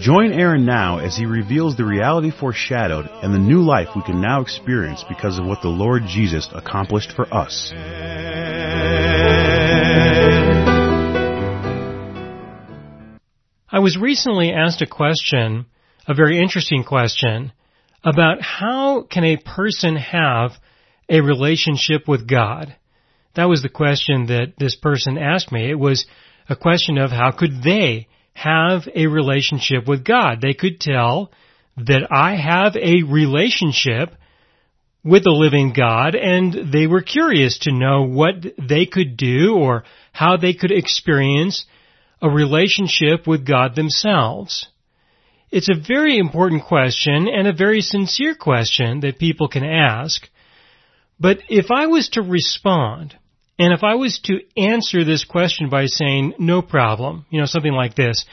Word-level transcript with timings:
Join 0.00 0.32
Aaron 0.32 0.64
now 0.64 0.96
as 0.96 1.14
he 1.14 1.26
reveals 1.26 1.76
the 1.76 1.84
reality 1.84 2.30
foreshadowed 2.30 3.06
and 3.22 3.34
the 3.34 3.38
new 3.38 3.60
life 3.60 3.88
we 3.94 4.00
can 4.02 4.18
now 4.18 4.40
experience 4.40 5.04
because 5.06 5.38
of 5.38 5.44
what 5.44 5.60
the 5.60 5.68
Lord 5.68 6.04
Jesus 6.06 6.48
accomplished 6.54 7.12
for 7.12 7.26
us. 7.30 7.70
I 13.70 13.80
was 13.80 13.98
recently 13.98 14.52
asked 14.52 14.80
a 14.80 14.86
question, 14.86 15.66
a 16.08 16.14
very 16.14 16.40
interesting 16.40 16.82
question, 16.82 17.52
about 18.02 18.40
how 18.40 19.02
can 19.02 19.24
a 19.24 19.36
person 19.36 19.96
have 19.96 20.52
a 21.10 21.20
relationship 21.20 22.08
with 22.08 22.26
God? 22.26 22.74
That 23.34 23.50
was 23.50 23.60
the 23.60 23.68
question 23.68 24.28
that 24.28 24.54
this 24.58 24.76
person 24.76 25.18
asked 25.18 25.52
me. 25.52 25.70
It 25.70 25.78
was 25.78 26.06
a 26.48 26.56
question 26.56 26.96
of 26.96 27.10
how 27.10 27.32
could 27.32 27.62
they 27.62 28.08
have 28.42 28.88
a 28.94 29.06
relationship 29.06 29.86
with 29.86 30.02
God. 30.04 30.40
They 30.40 30.54
could 30.54 30.80
tell 30.80 31.30
that 31.76 32.08
I 32.10 32.36
have 32.36 32.74
a 32.76 33.02
relationship 33.02 34.14
with 35.04 35.24
the 35.24 35.30
living 35.30 35.74
God 35.74 36.14
and 36.14 36.72
they 36.72 36.86
were 36.86 37.02
curious 37.02 37.58
to 37.60 37.72
know 37.72 38.04
what 38.04 38.34
they 38.58 38.86
could 38.86 39.16
do 39.16 39.56
or 39.56 39.84
how 40.12 40.36
they 40.36 40.54
could 40.54 40.70
experience 40.70 41.66
a 42.22 42.30
relationship 42.30 43.26
with 43.26 43.46
God 43.46 43.76
themselves. 43.76 44.66
It's 45.50 45.68
a 45.68 45.86
very 45.86 46.16
important 46.18 46.64
question 46.64 47.28
and 47.28 47.46
a 47.46 47.52
very 47.52 47.82
sincere 47.82 48.34
question 48.34 49.00
that 49.00 49.18
people 49.18 49.48
can 49.48 49.64
ask. 49.64 50.28
But 51.18 51.40
if 51.48 51.70
I 51.70 51.86
was 51.86 52.08
to 52.10 52.22
respond 52.22 53.16
and 53.60 53.74
if 53.74 53.84
I 53.84 53.96
was 53.96 54.18
to 54.24 54.40
answer 54.56 55.04
this 55.04 55.22
question 55.22 55.68
by 55.68 55.84
saying, 55.84 56.32
no 56.38 56.62
problem, 56.62 57.26
you 57.28 57.38
know, 57.38 57.44
something 57.44 57.74
like 57.74 57.94
this, 57.94 58.24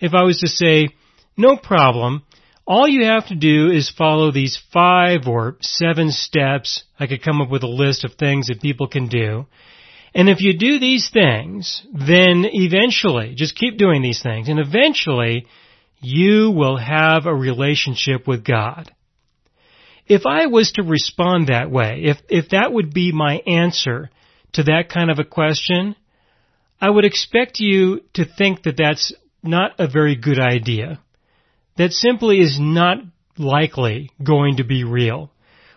if 0.00 0.14
I 0.14 0.22
was 0.22 0.38
to 0.42 0.48
say, 0.48 0.90
no 1.36 1.56
problem, 1.56 2.22
all 2.68 2.86
you 2.86 3.04
have 3.06 3.26
to 3.26 3.34
do 3.34 3.68
is 3.68 3.90
follow 3.90 4.30
these 4.30 4.56
five 4.72 5.26
or 5.26 5.56
seven 5.60 6.12
steps. 6.12 6.84
I 7.00 7.08
could 7.08 7.20
come 7.20 7.40
up 7.40 7.50
with 7.50 7.64
a 7.64 7.66
list 7.66 8.04
of 8.04 8.14
things 8.14 8.46
that 8.46 8.62
people 8.62 8.86
can 8.86 9.08
do. 9.08 9.46
And 10.14 10.28
if 10.28 10.40
you 10.40 10.56
do 10.56 10.78
these 10.78 11.10
things, 11.12 11.84
then 11.92 12.44
eventually, 12.46 13.34
just 13.34 13.56
keep 13.56 13.78
doing 13.78 14.02
these 14.02 14.22
things, 14.22 14.48
and 14.48 14.60
eventually 14.60 15.48
you 16.00 16.52
will 16.52 16.76
have 16.76 17.26
a 17.26 17.34
relationship 17.34 18.28
with 18.28 18.44
God. 18.44 18.92
If 20.06 20.26
I 20.26 20.46
was 20.46 20.70
to 20.76 20.84
respond 20.84 21.48
that 21.48 21.72
way, 21.72 22.02
if, 22.04 22.18
if 22.28 22.50
that 22.50 22.72
would 22.72 22.94
be 22.94 23.10
my 23.10 23.42
answer 23.48 24.10
to 24.56 24.64
that 24.64 24.88
kind 24.88 25.10
of 25.10 25.18
a 25.18 25.24
question, 25.24 25.96
I 26.80 26.90
would 26.90 27.04
expect 27.04 27.60
you 27.60 28.00
to 28.14 28.24
think 28.24 28.62
that 28.62 28.76
that's 28.76 29.12
not 29.42 29.72
a 29.78 29.86
very 29.86 30.16
good 30.16 30.38
idea. 30.38 30.98
That 31.76 31.92
simply 31.92 32.40
is 32.40 32.58
not 32.58 32.98
likely 33.36 34.10
going 34.22 34.56
to 34.56 34.64
be 34.64 34.82
real. 34.82 35.30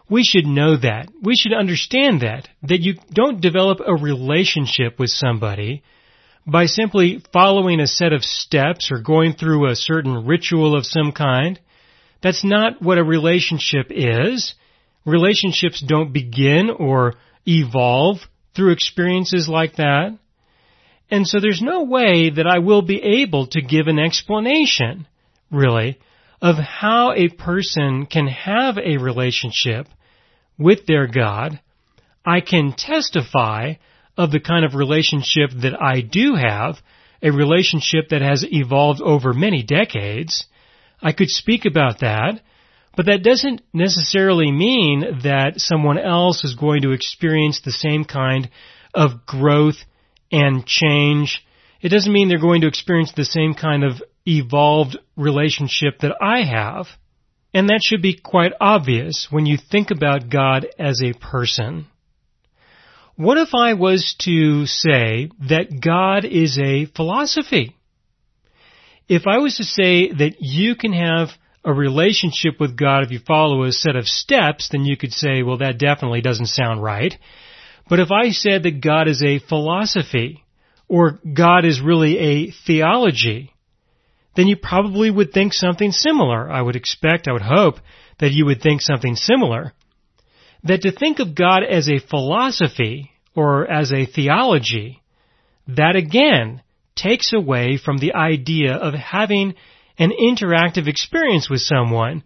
We 0.09 0.23
should 0.23 0.45
know 0.45 0.77
that. 0.77 1.09
We 1.21 1.35
should 1.35 1.53
understand 1.53 2.21
that. 2.21 2.47
That 2.63 2.79
you 2.79 2.95
don't 3.11 3.41
develop 3.41 3.79
a 3.85 3.93
relationship 3.93 4.97
with 4.97 5.09
somebody 5.09 5.83
by 6.47 6.65
simply 6.65 7.21
following 7.33 7.81
a 7.81 7.87
set 7.87 8.13
of 8.13 8.23
steps 8.23 8.91
or 8.91 9.01
going 9.01 9.33
through 9.33 9.69
a 9.69 9.75
certain 9.75 10.25
ritual 10.25 10.75
of 10.75 10.85
some 10.85 11.11
kind. 11.11 11.59
That's 12.23 12.45
not 12.45 12.81
what 12.81 12.97
a 12.97 13.03
relationship 13.03 13.87
is. 13.89 14.55
Relationships 15.05 15.83
don't 15.85 16.13
begin 16.13 16.69
or 16.69 17.15
evolve 17.45 18.19
through 18.59 18.73
experiences 18.73 19.47
like 19.47 19.77
that. 19.77 20.17
And 21.09 21.25
so 21.25 21.39
there's 21.39 21.61
no 21.61 21.83
way 21.83 22.29
that 22.29 22.45
I 22.45 22.59
will 22.59 22.81
be 22.81 23.01
able 23.23 23.47
to 23.47 23.61
give 23.61 23.87
an 23.87 23.97
explanation, 23.97 25.07
really, 25.49 25.97
of 26.41 26.57
how 26.57 27.13
a 27.13 27.29
person 27.29 28.05
can 28.05 28.27
have 28.27 28.77
a 28.77 28.97
relationship 28.97 29.87
with 30.57 30.85
their 30.85 31.07
God. 31.07 31.61
I 32.25 32.41
can 32.41 32.73
testify 32.73 33.75
of 34.17 34.31
the 34.31 34.41
kind 34.41 34.65
of 34.65 34.75
relationship 34.75 35.51
that 35.61 35.81
I 35.81 36.01
do 36.01 36.35
have, 36.35 36.79
a 37.23 37.31
relationship 37.31 38.09
that 38.09 38.21
has 38.21 38.45
evolved 38.45 39.01
over 39.01 39.33
many 39.33 39.63
decades. 39.63 40.45
I 41.01 41.13
could 41.13 41.29
speak 41.29 41.63
about 41.63 42.01
that, 42.01 42.41
but 42.95 43.05
that 43.05 43.23
doesn't 43.23 43.61
necessarily 43.73 44.51
mean 44.51 45.21
that 45.23 45.53
someone 45.57 45.97
else 45.97 46.43
is 46.43 46.55
going 46.55 46.81
to 46.81 46.91
experience 46.91 47.61
the 47.61 47.71
same 47.71 48.03
kind 48.03 48.49
of 48.93 49.25
growth 49.25 49.77
and 50.31 50.65
change. 50.65 51.45
It 51.81 51.89
doesn't 51.89 52.11
mean 52.11 52.27
they're 52.27 52.39
going 52.39 52.61
to 52.61 52.67
experience 52.67 53.13
the 53.15 53.25
same 53.25 53.53
kind 53.53 53.83
of 53.83 54.01
evolved 54.25 54.97
relationship 55.15 55.99
that 55.99 56.15
I 56.21 56.43
have. 56.43 56.87
And 57.53 57.69
that 57.69 57.81
should 57.83 58.01
be 58.01 58.19
quite 58.19 58.51
obvious 58.59 59.27
when 59.29 59.45
you 59.45 59.57
think 59.57 59.89
about 59.91 60.29
God 60.29 60.67
as 60.77 61.01
a 61.01 61.13
person. 61.13 61.87
What 63.15 63.37
if 63.37 63.49
I 63.53 63.73
was 63.73 64.15
to 64.19 64.65
say 64.65 65.29
that 65.49 65.81
God 65.81 66.25
is 66.25 66.57
a 66.57 66.85
philosophy? 66.85 67.75
If 69.07 69.23
I 69.25 69.39
was 69.39 69.57
to 69.57 69.63
say 69.63 70.11
that 70.11 70.35
you 70.39 70.75
can 70.75 70.93
have 70.93 71.29
a 71.63 71.73
relationship 71.73 72.59
with 72.59 72.77
God 72.77 73.03
if 73.03 73.11
you 73.11 73.19
follow 73.19 73.63
a 73.63 73.71
set 73.71 73.95
of 73.95 74.07
steps, 74.07 74.69
then 74.71 74.85
you 74.85 74.95
could 74.97 75.13
say, 75.13 75.43
well, 75.43 75.57
that 75.57 75.77
definitely 75.77 76.21
doesn't 76.21 76.47
sound 76.47 76.81
right. 76.81 77.15
But 77.89 77.99
if 77.99 78.11
I 78.11 78.31
said 78.31 78.63
that 78.63 78.81
God 78.81 79.07
is 79.07 79.21
a 79.23 79.39
philosophy, 79.39 80.43
or 80.89 81.19
God 81.31 81.65
is 81.65 81.81
really 81.81 82.17
a 82.17 82.51
theology, 82.51 83.53
then 84.35 84.47
you 84.47 84.57
probably 84.57 85.09
would 85.11 85.31
think 85.31 85.53
something 85.53 85.91
similar. 85.91 86.49
I 86.49 86.61
would 86.61 86.75
expect, 86.75 87.27
I 87.27 87.33
would 87.33 87.41
hope 87.43 87.75
that 88.19 88.31
you 88.31 88.45
would 88.45 88.61
think 88.61 88.81
something 88.81 89.15
similar. 89.15 89.73
That 90.63 90.81
to 90.81 90.91
think 90.91 91.19
of 91.19 91.35
God 91.35 91.63
as 91.63 91.87
a 91.87 91.99
philosophy 91.99 93.11
or 93.35 93.69
as 93.69 93.91
a 93.91 94.05
theology, 94.05 95.01
that 95.67 95.95
again 95.95 96.61
takes 96.95 97.31
away 97.33 97.77
from 97.77 97.99
the 97.99 98.13
idea 98.13 98.73
of 98.73 98.93
having 98.93 99.53
an 99.99 100.11
interactive 100.11 100.87
experience 100.87 101.49
with 101.49 101.61
someone. 101.61 102.23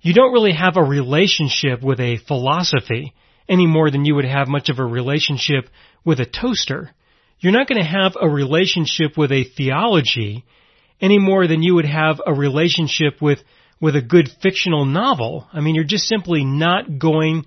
You 0.00 0.12
don't 0.12 0.32
really 0.32 0.52
have 0.52 0.76
a 0.76 0.82
relationship 0.82 1.82
with 1.82 2.00
a 2.00 2.18
philosophy 2.18 3.14
any 3.48 3.66
more 3.66 3.90
than 3.90 4.04
you 4.04 4.16
would 4.16 4.24
have 4.24 4.48
much 4.48 4.68
of 4.68 4.78
a 4.78 4.84
relationship 4.84 5.70
with 6.04 6.18
a 6.18 6.26
toaster. 6.26 6.90
You're 7.38 7.52
not 7.52 7.68
going 7.68 7.80
to 7.80 7.88
have 7.88 8.16
a 8.20 8.28
relationship 8.28 9.16
with 9.16 9.30
a 9.32 9.44
theology 9.44 10.44
any 11.00 11.18
more 11.18 11.46
than 11.46 11.62
you 11.62 11.74
would 11.74 11.86
have 11.86 12.20
a 12.26 12.34
relationship 12.34 13.20
with, 13.20 13.38
with 13.80 13.96
a 13.96 14.02
good 14.02 14.28
fictional 14.42 14.84
novel. 14.84 15.46
I 15.52 15.60
mean, 15.60 15.74
you're 15.74 15.84
just 15.84 16.06
simply 16.06 16.44
not 16.44 16.98
going 16.98 17.46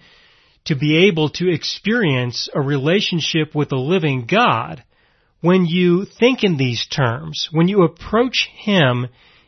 to 0.66 0.76
be 0.76 1.08
able 1.08 1.30
to 1.30 1.52
experience 1.52 2.50
a 2.54 2.62
relationship 2.62 3.56
with 3.56 3.72
a 3.72 3.78
living 3.78 4.28
God 4.28 4.84
when 5.42 5.66
you 5.66 6.06
think 6.06 6.44
in 6.44 6.58
these 6.58 6.86
terms, 6.88 7.50
when 7.52 7.68
you 7.68 7.84
approach 7.84 8.50
Him 8.54 9.08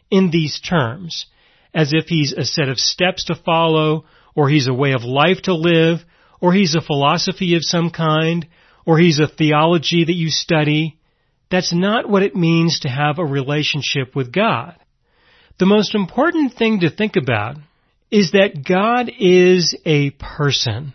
in 0.09 0.31
these 0.31 0.59
terms, 0.59 1.25
as 1.73 1.91
if 1.93 2.05
He's 2.07 2.33
a 2.33 2.45
set 2.45 2.69
of 2.69 2.79
steps 2.79 3.25
to 3.25 3.35
follow, 3.35 4.05
or 4.35 4.49
He's 4.49 4.67
a 4.67 4.73
way 4.73 4.93
of 4.93 5.03
life 5.03 5.41
to 5.43 5.53
live, 5.53 5.99
or 6.41 6.53
he's 6.53 6.75
a 6.75 6.81
philosophy 6.81 7.55
of 7.55 7.63
some 7.63 7.89
kind, 7.89 8.47
or 8.85 8.97
he's 8.97 9.19
a 9.19 9.27
theology 9.27 10.05
that 10.05 10.15
you 10.15 10.29
study. 10.29 10.97
That's 11.51 11.73
not 11.73 12.09
what 12.09 12.23
it 12.23 12.35
means 12.35 12.81
to 12.81 12.89
have 12.89 13.19
a 13.19 13.25
relationship 13.25 14.15
with 14.15 14.31
God. 14.31 14.75
The 15.57 15.65
most 15.65 15.95
important 15.95 16.53
thing 16.53 16.81
to 16.81 16.89
think 16.89 17.15
about 17.15 17.57
is 18.09 18.31
that 18.31 18.65
God 18.67 19.11
is 19.19 19.77
a 19.85 20.11
person. 20.11 20.93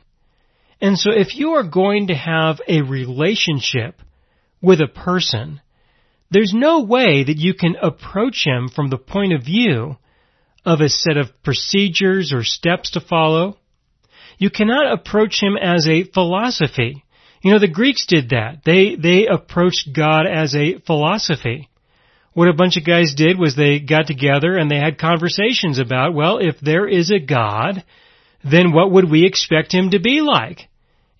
And 0.80 0.98
so 0.98 1.10
if 1.10 1.36
you 1.36 1.52
are 1.52 1.68
going 1.68 2.08
to 2.08 2.14
have 2.14 2.60
a 2.66 2.82
relationship 2.82 4.00
with 4.60 4.80
a 4.80 4.88
person, 4.88 5.60
there's 6.34 6.52
no 6.52 6.82
way 6.82 7.22
that 7.22 7.38
you 7.38 7.54
can 7.54 7.76
approach 7.80 8.44
him 8.44 8.68
from 8.68 8.90
the 8.90 8.98
point 8.98 9.32
of 9.32 9.44
view 9.44 9.96
of 10.66 10.80
a 10.80 10.88
set 10.88 11.16
of 11.16 11.30
procedures 11.44 12.32
or 12.32 12.42
steps 12.42 12.90
to 12.90 13.00
follow. 13.00 13.56
You 14.36 14.50
cannot 14.50 14.92
approach 14.92 15.40
him 15.40 15.56
as 15.56 15.86
a 15.86 16.02
philosophy. 16.02 17.04
You 17.40 17.52
know, 17.52 17.60
the 17.60 17.68
Greeks 17.68 18.06
did 18.06 18.30
that. 18.30 18.62
They, 18.64 18.96
they 18.96 19.26
approached 19.26 19.94
God 19.94 20.26
as 20.26 20.56
a 20.56 20.80
philosophy. 20.80 21.68
What 22.32 22.48
a 22.48 22.54
bunch 22.54 22.76
of 22.76 22.84
guys 22.84 23.14
did 23.14 23.38
was 23.38 23.54
they 23.54 23.78
got 23.78 24.08
together 24.08 24.56
and 24.56 24.68
they 24.68 24.78
had 24.78 24.98
conversations 24.98 25.78
about, 25.78 26.14
well, 26.14 26.38
if 26.38 26.58
there 26.60 26.88
is 26.88 27.12
a 27.12 27.20
God, 27.20 27.84
then 28.42 28.72
what 28.72 28.90
would 28.90 29.08
we 29.08 29.24
expect 29.24 29.72
him 29.72 29.90
to 29.90 30.00
be 30.00 30.20
like? 30.20 30.68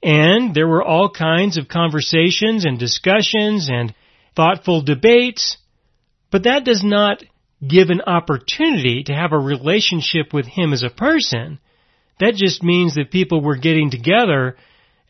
And 0.03 0.55
there 0.55 0.67
were 0.67 0.83
all 0.83 1.09
kinds 1.09 1.57
of 1.57 1.69
conversations 1.69 2.65
and 2.65 2.81
discussions 2.81 3.71
and 3.71 3.95
thoughtful 4.37 4.83
debates, 4.83 5.57
but 6.31 6.45
that 6.45 6.65
does 6.65 6.83
not 6.83 7.23
give 7.67 7.91
an 7.91 8.01
opportunity 8.03 9.05
to 9.05 9.15
have 9.15 9.33
a 9.33 9.39
relationship 9.39 10.33
with 10.33 10.47
him 10.47 10.73
as 10.73 10.83
a 10.83 10.91
person. 10.91 11.59
That 12.21 12.35
just 12.35 12.63
means 12.63 12.95
that 12.95 13.11
people 13.11 13.41
were 13.41 13.57
getting 13.57 13.91
together 13.91 14.57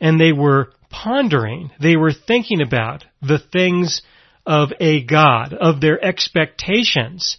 and 0.01 0.21
they 0.21 0.33
were 0.33 0.73
pondering, 0.91 1.71
they 1.81 1.97
were 1.97 2.13
thinking 2.13 2.61
about 2.61 3.05
the 3.21 3.39
things 3.39 4.03
of 4.47 4.73
a 4.79 5.03
God, 5.03 5.55
of 5.55 5.81
their 5.81 6.03
expectations 6.03 7.39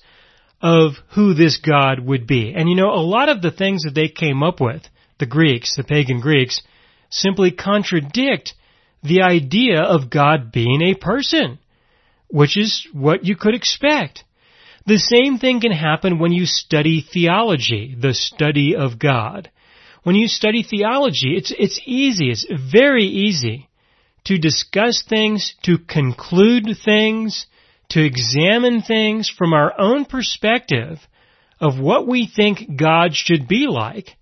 of 0.61 0.93
who 1.13 1.33
this 1.33 1.57
God 1.57 1.99
would 1.99 2.25
be. 2.25 2.53
And 2.55 2.67
you 2.67 2.75
know, 2.75 2.89
a 2.89 3.05
lot 3.05 3.29
of 3.29 3.41
the 3.41 3.51
things 3.51 3.83
that 3.83 3.93
they 3.93 4.07
came 4.07 4.41
up 4.41 4.59
with, 4.59 4.81
the 5.19 5.25
Greeks, 5.25 5.75
the 5.75 5.83
pagan 5.83 6.19
Greeks, 6.19 6.61
simply 7.09 7.51
contradict 7.51 8.53
the 9.03 9.21
idea 9.21 9.81
of 9.81 10.09
God 10.09 10.51
being 10.51 10.81
a 10.81 10.95
person, 10.95 11.59
which 12.30 12.57
is 12.57 12.88
what 12.94 13.25
you 13.25 13.36
could 13.36 13.56
expect. 13.56 14.24
The 14.86 14.98
same 15.00 15.39
thing 15.39 15.62
can 15.62 15.72
happen 15.72 16.19
when 16.19 16.31
you 16.31 16.45
study 16.45 17.01
theology, 17.01 17.95
the 18.00 18.13
study 18.13 18.75
of 18.75 19.00
God. 19.00 19.50
When 20.04 20.16
you 20.16 20.27
study 20.27 20.62
theology, 20.62 21.36
it's, 21.36 21.51
it's 21.57 21.81
easy, 21.86 22.30
it's 22.30 22.45
very 22.72 23.06
easy 23.06 23.68
to 24.25 24.38
discuss 24.38 25.04
things, 25.07 25.56
to 25.63 25.80
conclude 25.80 26.68
things, 26.83 27.48
to 27.89 28.04
examine 28.04 28.81
things 28.81 29.30
from 29.30 29.54
our 29.54 29.74
own 29.80 30.06
perspective 30.06 31.00
of 31.60 31.80
what 31.80 32.07
we 32.07 32.28
think 32.28 32.78
God 32.78 33.16
should 33.16 33.48
be 33.48 33.68
like, 33.68 34.18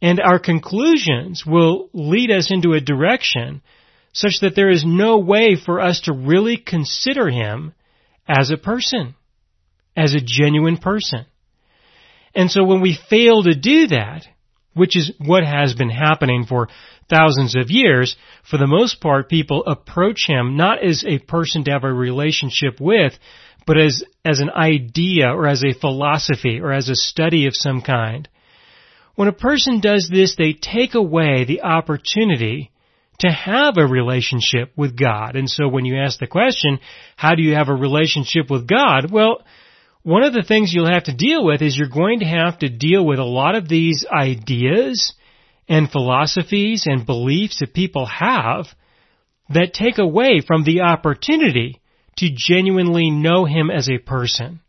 and 0.00 0.20
our 0.20 0.38
conclusions 0.38 1.44
will 1.46 1.88
lead 1.92 2.30
us 2.30 2.50
into 2.50 2.72
a 2.72 2.80
direction 2.80 3.62
such 4.12 4.40
that 4.40 4.54
there 4.54 4.70
is 4.70 4.84
no 4.86 5.18
way 5.18 5.56
for 5.56 5.80
us 5.80 6.02
to 6.02 6.12
really 6.12 6.56
consider 6.56 7.30
Him 7.30 7.74
as 8.28 8.50
a 8.50 8.56
person, 8.56 9.14
as 9.96 10.14
a 10.14 10.20
genuine 10.24 10.76
person. 10.76 11.26
And 12.34 12.50
so 12.50 12.64
when 12.64 12.80
we 12.80 12.98
fail 13.10 13.42
to 13.42 13.54
do 13.54 13.88
that, 13.88 14.26
which 14.74 14.96
is 14.96 15.12
what 15.18 15.44
has 15.44 15.74
been 15.74 15.90
happening 15.90 16.46
for 16.46 16.68
thousands 17.10 17.54
of 17.54 17.70
years. 17.70 18.16
For 18.48 18.56
the 18.56 18.66
most 18.66 19.00
part, 19.00 19.28
people 19.28 19.64
approach 19.66 20.26
him 20.26 20.56
not 20.56 20.82
as 20.82 21.04
a 21.06 21.18
person 21.18 21.64
to 21.64 21.72
have 21.72 21.84
a 21.84 21.92
relationship 21.92 22.80
with, 22.80 23.12
but 23.66 23.78
as, 23.78 24.02
as 24.24 24.40
an 24.40 24.50
idea 24.50 25.28
or 25.28 25.46
as 25.46 25.62
a 25.62 25.78
philosophy 25.78 26.60
or 26.60 26.72
as 26.72 26.88
a 26.88 26.96
study 26.96 27.46
of 27.46 27.54
some 27.54 27.82
kind. 27.82 28.28
When 29.14 29.28
a 29.28 29.32
person 29.32 29.80
does 29.80 30.08
this, 30.10 30.36
they 30.36 30.54
take 30.54 30.94
away 30.94 31.44
the 31.44 31.62
opportunity 31.62 32.71
to 33.18 33.30
have 33.30 33.76
a 33.76 33.86
relationship 33.86 34.72
with 34.76 34.98
God. 34.98 35.36
And 35.36 35.48
so 35.48 35.68
when 35.68 35.84
you 35.84 35.98
ask 35.98 36.18
the 36.18 36.26
question, 36.26 36.78
how 37.16 37.34
do 37.34 37.42
you 37.42 37.54
have 37.54 37.68
a 37.68 37.74
relationship 37.74 38.50
with 38.50 38.66
God? 38.66 39.10
Well, 39.12 39.42
one 40.02 40.24
of 40.24 40.32
the 40.32 40.42
things 40.42 40.72
you'll 40.72 40.90
have 40.90 41.04
to 41.04 41.14
deal 41.14 41.44
with 41.44 41.62
is 41.62 41.76
you're 41.76 41.88
going 41.88 42.20
to 42.20 42.26
have 42.26 42.58
to 42.58 42.68
deal 42.68 43.04
with 43.06 43.20
a 43.20 43.24
lot 43.24 43.54
of 43.54 43.68
these 43.68 44.04
ideas 44.12 45.14
and 45.68 45.90
philosophies 45.90 46.84
and 46.86 47.06
beliefs 47.06 47.60
that 47.60 47.72
people 47.72 48.06
have 48.06 48.66
that 49.50 49.74
take 49.74 49.98
away 49.98 50.40
from 50.44 50.64
the 50.64 50.80
opportunity 50.80 51.80
to 52.16 52.30
genuinely 52.34 53.10
know 53.10 53.44
him 53.44 53.70
as 53.70 53.88
a 53.88 53.98
person. 53.98 54.60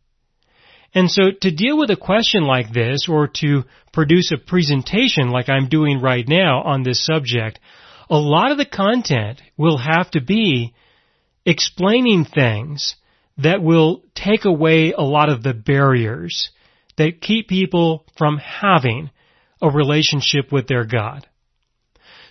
And 0.93 1.09
so 1.09 1.23
to 1.41 1.51
deal 1.51 1.77
with 1.77 1.89
a 1.89 1.95
question 1.95 2.43
like 2.43 2.71
this 2.71 3.07
or 3.09 3.27
to 3.39 3.63
produce 3.91 4.31
a 4.31 4.37
presentation 4.37 5.29
like 5.29 5.49
I'm 5.49 5.67
doing 5.67 5.99
right 5.99 6.27
now 6.27 6.61
on 6.61 6.83
this 6.83 7.03
subject, 7.03 7.59
a 8.09 8.17
lot 8.17 8.51
of 8.51 8.57
the 8.57 8.65
content 8.65 9.41
will 9.57 9.77
have 9.77 10.11
to 10.11 10.21
be 10.21 10.73
explaining 11.45 12.25
things 12.25 12.95
that 13.37 13.61
will 13.61 14.03
take 14.15 14.45
away 14.45 14.91
a 14.91 15.01
lot 15.01 15.29
of 15.29 15.43
the 15.43 15.53
barriers 15.53 16.51
that 16.97 17.21
keep 17.21 17.47
people 17.47 18.05
from 18.17 18.37
having 18.37 19.09
a 19.61 19.69
relationship 19.69 20.51
with 20.51 20.67
their 20.67 20.85
God. 20.85 21.27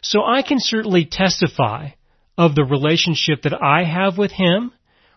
So 0.02 0.24
I 0.24 0.42
can 0.42 0.58
certainly 0.60 1.06
testify 1.10 1.90
of 2.36 2.54
the 2.54 2.64
relationship 2.64 3.42
that 3.42 3.60
I 3.62 3.84
have 3.84 4.18
with 4.18 4.32
Him. 4.32 4.72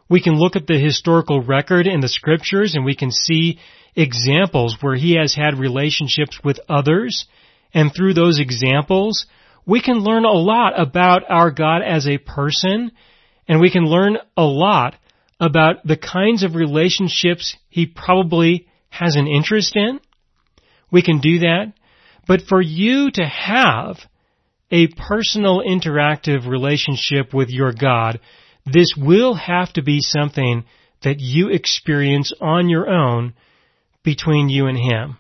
We 0.10 0.22
can 0.22 0.36
look 0.36 0.56
at 0.56 0.68
the 0.68 0.78
historical 0.78 1.42
record 1.42 1.88
in 1.88 2.02
the 2.02 2.08
scriptures 2.08 2.76
and 2.76 2.86
we 2.86 2.96
can 2.96 3.12
see 3.12 3.60
examples 3.96 4.78
where 4.82 4.96
He 4.96 5.16
has 5.16 5.34
had 5.34 5.58
relationships 5.58 6.40
with 6.44 6.60
others. 6.70 7.26
And 7.74 7.92
through 7.94 8.14
those 8.14 8.40
examples, 8.40 9.26
we 9.66 9.82
can 9.82 10.00
learn 10.00 10.26
a 10.26 10.32
lot 10.32 10.80
about 10.80 11.24
our 11.30 11.52
God 11.52 11.82
as 11.82 12.08
a 12.08 12.18
person 12.18 12.92
and 13.48 13.60
we 13.60 13.72
can 13.72 13.86
learn 13.86 14.18
a 14.38 14.44
lot 14.44 14.96
about 15.40 15.86
the 15.86 15.98
kinds 15.98 16.44
of 16.44 16.56
relationships 16.56 17.56
he 17.70 17.86
probably 17.86 18.68
has 18.90 19.16
an 19.16 19.28
interest 19.28 19.76
in. 19.76 20.00
We 20.92 21.02
can 21.02 21.20
do 21.20 21.40
that. 21.40 21.74
But 22.28 22.44
for 22.48 22.62
you 22.62 23.12
to 23.12 23.26
have 23.26 23.98
a 24.72 24.88
personal 24.88 25.62
interactive 25.62 26.48
relationship 26.48 27.34
with 27.34 27.50
your 27.50 27.74
God, 27.74 28.20
this 28.66 28.94
will 28.98 29.36
have 29.36 29.74
to 29.74 29.84
be 29.84 30.00
something 30.00 30.64
that 31.04 31.20
you 31.20 31.50
experience 31.50 32.34
on 32.42 32.70
your 32.70 32.90
own 32.90 33.34
between 34.04 34.50
you 34.50 34.68
and 34.68 34.78
Him. 34.78 35.18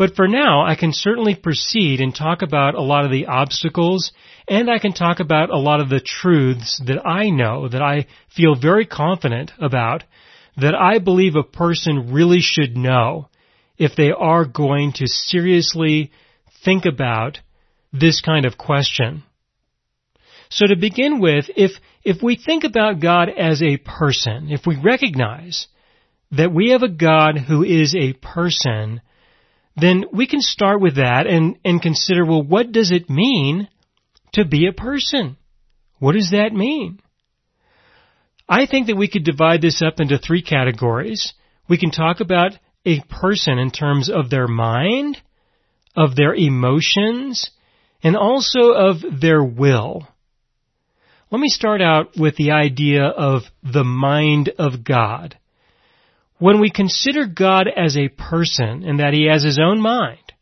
But 0.00 0.16
for 0.16 0.26
now, 0.26 0.64
I 0.64 0.76
can 0.76 0.94
certainly 0.94 1.34
proceed 1.34 2.00
and 2.00 2.14
talk 2.14 2.40
about 2.40 2.74
a 2.74 2.80
lot 2.80 3.04
of 3.04 3.10
the 3.10 3.26
obstacles 3.26 4.12
and 4.48 4.70
I 4.70 4.78
can 4.78 4.94
talk 4.94 5.20
about 5.20 5.50
a 5.50 5.58
lot 5.58 5.82
of 5.82 5.90
the 5.90 6.00
truths 6.00 6.80
that 6.86 7.06
I 7.06 7.28
know, 7.28 7.68
that 7.68 7.82
I 7.82 8.06
feel 8.34 8.54
very 8.54 8.86
confident 8.86 9.52
about, 9.60 10.04
that 10.56 10.74
I 10.74 11.00
believe 11.00 11.36
a 11.36 11.42
person 11.42 12.14
really 12.14 12.40
should 12.40 12.78
know 12.78 13.28
if 13.76 13.94
they 13.94 14.10
are 14.10 14.46
going 14.46 14.94
to 14.94 15.06
seriously 15.06 16.12
think 16.64 16.86
about 16.86 17.40
this 17.92 18.22
kind 18.22 18.46
of 18.46 18.56
question. 18.56 19.22
So 20.48 20.66
to 20.66 20.76
begin 20.76 21.20
with, 21.20 21.50
if, 21.56 21.72
if 22.02 22.22
we 22.22 22.36
think 22.36 22.64
about 22.64 23.02
God 23.02 23.28
as 23.28 23.60
a 23.60 23.76
person, 23.76 24.50
if 24.50 24.62
we 24.66 24.80
recognize 24.82 25.66
that 26.30 26.54
we 26.54 26.70
have 26.70 26.82
a 26.82 26.88
God 26.88 27.36
who 27.36 27.62
is 27.62 27.94
a 27.94 28.14
person, 28.14 29.02
then 29.80 30.04
we 30.12 30.26
can 30.26 30.40
start 30.40 30.80
with 30.80 30.96
that 30.96 31.26
and, 31.26 31.58
and 31.64 31.80
consider, 31.80 32.24
well, 32.24 32.42
what 32.42 32.72
does 32.72 32.90
it 32.90 33.08
mean 33.08 33.68
to 34.32 34.44
be 34.44 34.66
a 34.66 34.72
person? 34.72 35.36
What 35.98 36.12
does 36.12 36.30
that 36.30 36.52
mean? 36.52 37.00
I 38.48 38.66
think 38.66 38.88
that 38.88 38.96
we 38.96 39.08
could 39.08 39.24
divide 39.24 39.62
this 39.62 39.80
up 39.80 40.00
into 40.00 40.18
three 40.18 40.42
categories. 40.42 41.34
We 41.68 41.78
can 41.78 41.92
talk 41.92 42.20
about 42.20 42.52
a 42.84 43.00
person 43.00 43.58
in 43.58 43.70
terms 43.70 44.10
of 44.10 44.30
their 44.30 44.48
mind, 44.48 45.18
of 45.94 46.16
their 46.16 46.34
emotions, 46.34 47.50
and 48.02 48.16
also 48.16 48.72
of 48.72 49.20
their 49.20 49.44
will. 49.44 50.08
Let 51.30 51.40
me 51.40 51.48
start 51.48 51.80
out 51.80 52.18
with 52.18 52.34
the 52.36 52.50
idea 52.50 53.04
of 53.04 53.42
the 53.62 53.84
mind 53.84 54.50
of 54.58 54.82
God. 54.82 55.38
When 56.40 56.58
we 56.58 56.70
consider 56.70 57.26
God 57.26 57.68
as 57.68 57.98
a 57.98 58.08
person 58.08 58.82
and 58.82 58.98
that 58.98 59.12
he 59.12 59.28
has 59.30 59.44
his 59.44 59.58
own 59.62 59.80
mind, 59.80 60.32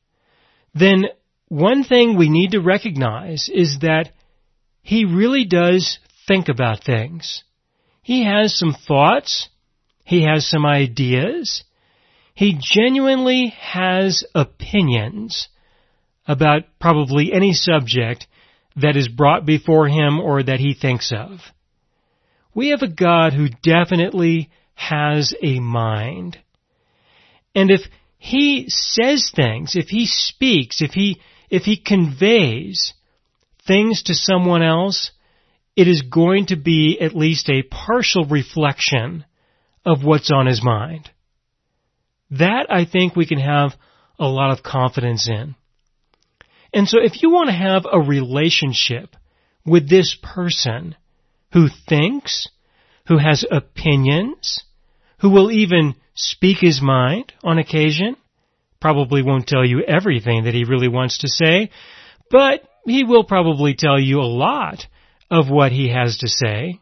then 0.72 1.06
one 1.48 1.82
thing 1.82 2.16
we 2.16 2.30
need 2.30 2.52
to 2.52 2.60
recognize 2.60 3.50
is 3.52 3.78
that 3.80 4.12
he 4.80 5.04
really 5.04 5.44
does 5.44 5.98
think 6.28 6.48
about 6.48 6.84
things. 6.84 7.42
He 8.00 8.24
has 8.24 8.56
some 8.56 8.74
thoughts. 8.74 9.48
He 10.04 10.22
has 10.22 10.46
some 10.46 10.64
ideas. 10.64 11.64
He 12.32 12.56
genuinely 12.60 13.52
has 13.58 14.22
opinions 14.36 15.48
about 16.28 16.62
probably 16.78 17.32
any 17.32 17.54
subject 17.54 18.28
that 18.76 18.96
is 18.96 19.08
brought 19.08 19.44
before 19.44 19.88
him 19.88 20.20
or 20.20 20.44
that 20.44 20.60
he 20.60 20.74
thinks 20.74 21.12
of. 21.12 21.40
We 22.54 22.68
have 22.68 22.82
a 22.82 22.88
God 22.88 23.32
who 23.32 23.48
definitely 23.48 24.50
has 24.78 25.34
a 25.42 25.58
mind. 25.58 26.38
And 27.52 27.68
if 27.68 27.80
he 28.16 28.66
says 28.68 29.32
things, 29.34 29.74
if 29.74 29.88
he 29.88 30.06
speaks, 30.06 30.80
if 30.80 30.92
he, 30.92 31.20
if 31.50 31.64
he 31.64 31.76
conveys 31.76 32.94
things 33.66 34.04
to 34.04 34.14
someone 34.14 34.62
else, 34.62 35.10
it 35.74 35.88
is 35.88 36.02
going 36.02 36.46
to 36.46 36.56
be 36.56 36.98
at 37.00 37.16
least 37.16 37.50
a 37.50 37.64
partial 37.64 38.24
reflection 38.24 39.24
of 39.84 40.04
what's 40.04 40.30
on 40.30 40.46
his 40.46 40.62
mind. 40.62 41.10
That 42.30 42.66
I 42.70 42.84
think 42.84 43.16
we 43.16 43.26
can 43.26 43.40
have 43.40 43.72
a 44.16 44.28
lot 44.28 44.52
of 44.52 44.62
confidence 44.62 45.28
in. 45.28 45.56
And 46.72 46.86
so 46.86 46.98
if 47.02 47.20
you 47.22 47.30
want 47.30 47.48
to 47.48 47.56
have 47.56 47.84
a 47.90 47.98
relationship 47.98 49.16
with 49.66 49.90
this 49.90 50.16
person 50.22 50.94
who 51.52 51.66
thinks, 51.88 52.48
who 53.08 53.18
has 53.18 53.44
opinions, 53.50 54.62
who 55.20 55.30
will 55.30 55.50
even 55.50 55.94
speak 56.14 56.58
his 56.58 56.80
mind 56.82 57.32
on 57.42 57.58
occasion, 57.58 58.16
probably 58.80 59.22
won't 59.22 59.46
tell 59.46 59.64
you 59.64 59.82
everything 59.82 60.44
that 60.44 60.54
he 60.54 60.64
really 60.64 60.88
wants 60.88 61.18
to 61.18 61.28
say, 61.28 61.70
but 62.30 62.62
he 62.84 63.04
will 63.04 63.24
probably 63.24 63.74
tell 63.74 63.98
you 63.98 64.20
a 64.20 64.22
lot 64.22 64.86
of 65.30 65.50
what 65.50 65.72
he 65.72 65.88
has 65.88 66.18
to 66.18 66.28
say. 66.28 66.80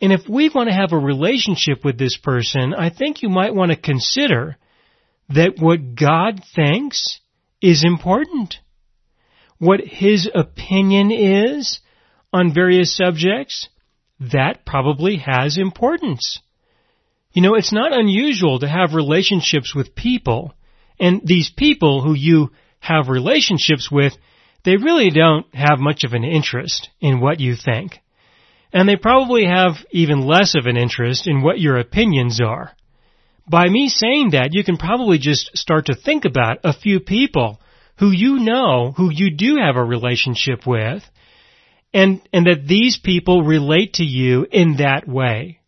And 0.00 0.12
if 0.12 0.28
we 0.28 0.48
want 0.48 0.68
to 0.68 0.74
have 0.74 0.92
a 0.92 0.98
relationship 0.98 1.84
with 1.84 1.98
this 1.98 2.16
person, 2.16 2.72
I 2.74 2.90
think 2.90 3.22
you 3.22 3.28
might 3.28 3.54
want 3.54 3.72
to 3.72 3.76
consider 3.76 4.56
that 5.30 5.58
what 5.58 5.94
God 5.94 6.40
thinks 6.54 7.20
is 7.60 7.84
important. 7.84 8.56
What 9.58 9.80
his 9.80 10.30
opinion 10.32 11.10
is 11.10 11.80
on 12.32 12.54
various 12.54 12.96
subjects, 12.96 13.68
that 14.20 14.64
probably 14.64 15.16
has 15.16 15.58
importance. 15.58 16.40
You 17.32 17.42
know, 17.42 17.54
it's 17.54 17.72
not 17.72 17.92
unusual 17.92 18.60
to 18.60 18.68
have 18.68 18.94
relationships 18.94 19.74
with 19.74 19.94
people, 19.94 20.54
and 20.98 21.20
these 21.24 21.50
people 21.50 22.02
who 22.02 22.14
you 22.14 22.50
have 22.80 23.08
relationships 23.08 23.90
with, 23.90 24.14
they 24.64 24.76
really 24.76 25.10
don't 25.10 25.46
have 25.54 25.78
much 25.78 26.04
of 26.04 26.14
an 26.14 26.24
interest 26.24 26.88
in 27.00 27.20
what 27.20 27.40
you 27.40 27.54
think. 27.54 27.98
And 28.72 28.88
they 28.88 28.96
probably 28.96 29.46
have 29.46 29.76
even 29.90 30.26
less 30.26 30.54
of 30.54 30.66
an 30.66 30.76
interest 30.76 31.26
in 31.26 31.42
what 31.42 31.60
your 31.60 31.78
opinions 31.78 32.40
are. 32.40 32.72
By 33.50 33.68
me 33.68 33.88
saying 33.88 34.30
that, 34.30 34.52
you 34.52 34.62
can 34.62 34.76
probably 34.76 35.18
just 35.18 35.56
start 35.56 35.86
to 35.86 35.94
think 35.94 36.24
about 36.24 36.58
a 36.64 36.74
few 36.74 37.00
people 37.00 37.60
who 37.98 38.10
you 38.10 38.38
know, 38.38 38.92
who 38.96 39.10
you 39.10 39.34
do 39.34 39.56
have 39.56 39.76
a 39.76 39.84
relationship 39.84 40.66
with, 40.66 41.02
and, 41.94 42.20
and 42.32 42.46
that 42.46 42.66
these 42.66 42.98
people 43.02 43.42
relate 43.42 43.94
to 43.94 44.04
you 44.04 44.46
in 44.50 44.76
that 44.76 45.08
way. 45.08 45.60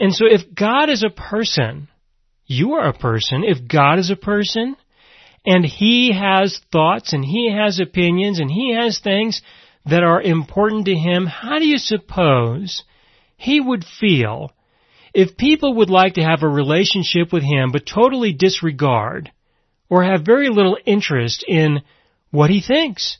And 0.00 0.14
so 0.14 0.24
if 0.26 0.54
God 0.54 0.88
is 0.88 1.04
a 1.04 1.10
person, 1.10 1.88
you 2.46 2.72
are 2.72 2.88
a 2.88 2.98
person, 2.98 3.44
if 3.44 3.68
God 3.68 3.98
is 3.98 4.10
a 4.10 4.16
person, 4.16 4.74
and 5.44 5.64
He 5.64 6.12
has 6.18 6.58
thoughts 6.72 7.12
and 7.12 7.22
He 7.22 7.52
has 7.54 7.78
opinions 7.78 8.40
and 8.40 8.50
He 8.50 8.74
has 8.74 8.98
things 8.98 9.42
that 9.84 10.02
are 10.02 10.20
important 10.20 10.86
to 10.86 10.94
Him, 10.94 11.26
how 11.26 11.58
do 11.58 11.66
you 11.66 11.76
suppose 11.76 12.82
He 13.36 13.60
would 13.60 13.84
feel 13.84 14.52
if 15.12 15.36
people 15.36 15.74
would 15.74 15.90
like 15.90 16.14
to 16.14 16.22
have 16.22 16.42
a 16.42 16.48
relationship 16.48 17.30
with 17.30 17.42
Him 17.42 17.70
but 17.70 17.86
totally 17.86 18.32
disregard 18.32 19.30
or 19.90 20.02
have 20.02 20.24
very 20.24 20.48
little 20.48 20.78
interest 20.86 21.44
in 21.46 21.80
what 22.30 22.48
He 22.48 22.62
thinks, 22.62 23.18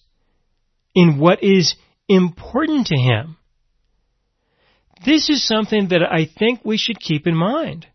in 0.94 1.18
what 1.18 1.42
is 1.42 1.74
important 2.08 2.86
to 2.86 2.96
Him? 2.96 3.36
This 5.04 5.30
is 5.30 5.46
something 5.46 5.88
that 5.88 6.02
I 6.02 6.26
think 6.26 6.60
we 6.64 6.76
should 6.76 7.00
keep 7.00 7.26
in 7.26 7.34
mind. 7.34 7.86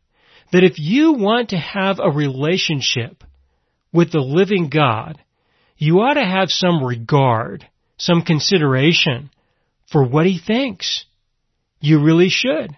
That 0.51 0.63
if 0.63 0.79
you 0.79 1.13
want 1.13 1.49
to 1.49 1.57
have 1.57 1.99
a 1.99 2.09
relationship 2.09 3.23
with 3.91 4.11
the 4.11 4.19
living 4.19 4.69
God, 4.69 5.21
you 5.77 5.99
ought 5.99 6.13
to 6.15 6.25
have 6.25 6.49
some 6.49 6.83
regard, 6.83 7.67
some 7.97 8.21
consideration 8.21 9.29
for 9.91 10.03
what 10.07 10.25
He 10.25 10.39
thinks. 10.39 11.05
You 11.79 12.03
really 12.03 12.29
should. 12.29 12.75